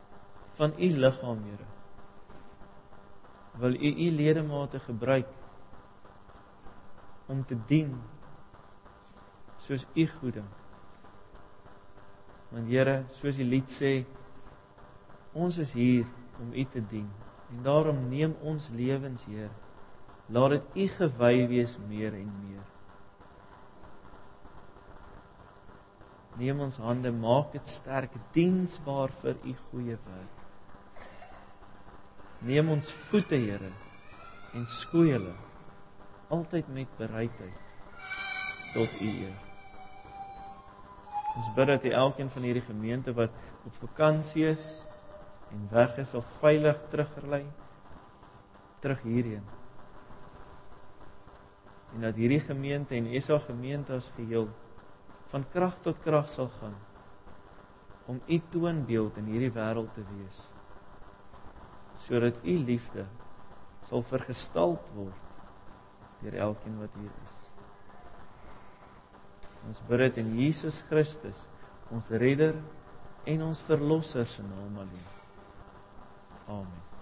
van 0.59 0.75
u 0.79 0.89
liggaam 0.99 1.43
Here 1.43 1.69
wil 3.61 3.75
u 3.75 3.91
u 4.07 4.09
ledemate 4.11 4.79
gebruik 4.79 5.31
om 7.27 7.45
te 7.45 7.57
dien 7.67 7.95
soos 9.67 9.85
u 9.95 10.07
goeding 10.19 10.51
want 12.51 12.67
Here 12.71 13.03
soos 13.21 13.39
die 13.39 13.47
lied 13.47 13.71
sê 13.79 13.93
ons 15.35 15.57
is 15.61 15.73
hier 15.75 16.07
om 16.41 16.53
u 16.53 16.65
te 16.71 16.83
dien 16.91 17.09
en 17.51 17.63
daarom 17.63 18.07
neem 18.09 18.35
ons 18.41 18.69
lewens 18.73 19.25
Here 19.29 19.51
laat 20.31 20.55
dit 20.55 20.79
u 20.83 20.87
gewy 20.97 21.35
wees 21.51 21.75
meer 21.89 22.15
en 22.17 22.31
meer 22.43 22.63
Neem 26.35 26.59
ons 26.59 26.75
hande, 26.83 27.13
maak 27.15 27.53
dit 27.53 27.69
sterk, 27.77 28.11
diensbaar 28.35 29.13
vir 29.21 29.37
u 29.47 29.53
goeie 29.69 29.95
werk. 29.95 30.41
Neem 32.43 32.73
ons 32.73 32.89
voete, 33.07 33.39
Here, 33.39 33.71
en 34.51 34.65
skoei 34.81 35.13
hulle 35.13 35.35
altyd 36.35 36.67
met 36.73 36.97
bereidheid 36.97 37.61
tot 38.73 38.99
u 38.99 39.07
eer. 39.07 39.35
Ons 41.35 41.51
bid 41.55 41.69
dat 41.69 41.87
elkeen 41.91 42.31
van 42.33 42.47
hierdie 42.47 42.65
gemeente 42.65 43.13
wat 43.15 43.31
op 43.67 43.75
vakansie 43.83 44.47
is 44.49 44.63
en 45.51 45.67
weg 45.71 45.97
is, 46.01 46.09
sal 46.09 46.25
veilig 46.41 46.79
teruglei 46.91 47.43
terug 48.83 49.01
hierheen. 49.01 49.45
En 51.95 52.01
dat 52.07 52.17
hierdie 52.19 52.41
gemeente 52.43 52.95
en 52.95 53.09
SA 53.21 53.39
gemeente 53.45 53.93
as 53.95 54.09
geheel 54.17 54.49
van 55.31 55.45
krag 55.53 55.77
tot 55.85 55.99
krag 56.03 56.29
sal 56.33 56.49
gaan 56.59 56.75
om 58.05 58.19
u 58.27 58.41
toonbeeld 58.53 59.17
in 59.17 59.31
hierdie 59.31 59.53
wêreld 59.55 59.93
te 59.97 60.03
wees 60.11 60.41
sodat 62.05 62.37
u 62.43 62.57
liefde 62.67 63.07
sal 63.89 64.03
vergestald 64.05 64.85
word 64.93 65.25
deur 66.21 66.37
elkeen 66.47 66.77
wat 66.79 66.93
hier 66.97 67.11
is. 67.25 67.35
Ons 69.67 69.81
bid 69.89 70.01
dit 70.05 70.17
in 70.21 70.31
Jesus 70.37 70.77
Christus, 70.89 71.37
ons 71.93 72.07
redder 72.09 72.57
en 73.29 73.43
ons 73.45 73.61
verlosser 73.67 74.27
se 74.29 74.45
naam 74.45 74.79
alleen. 74.85 75.05
Amen. 76.47 76.94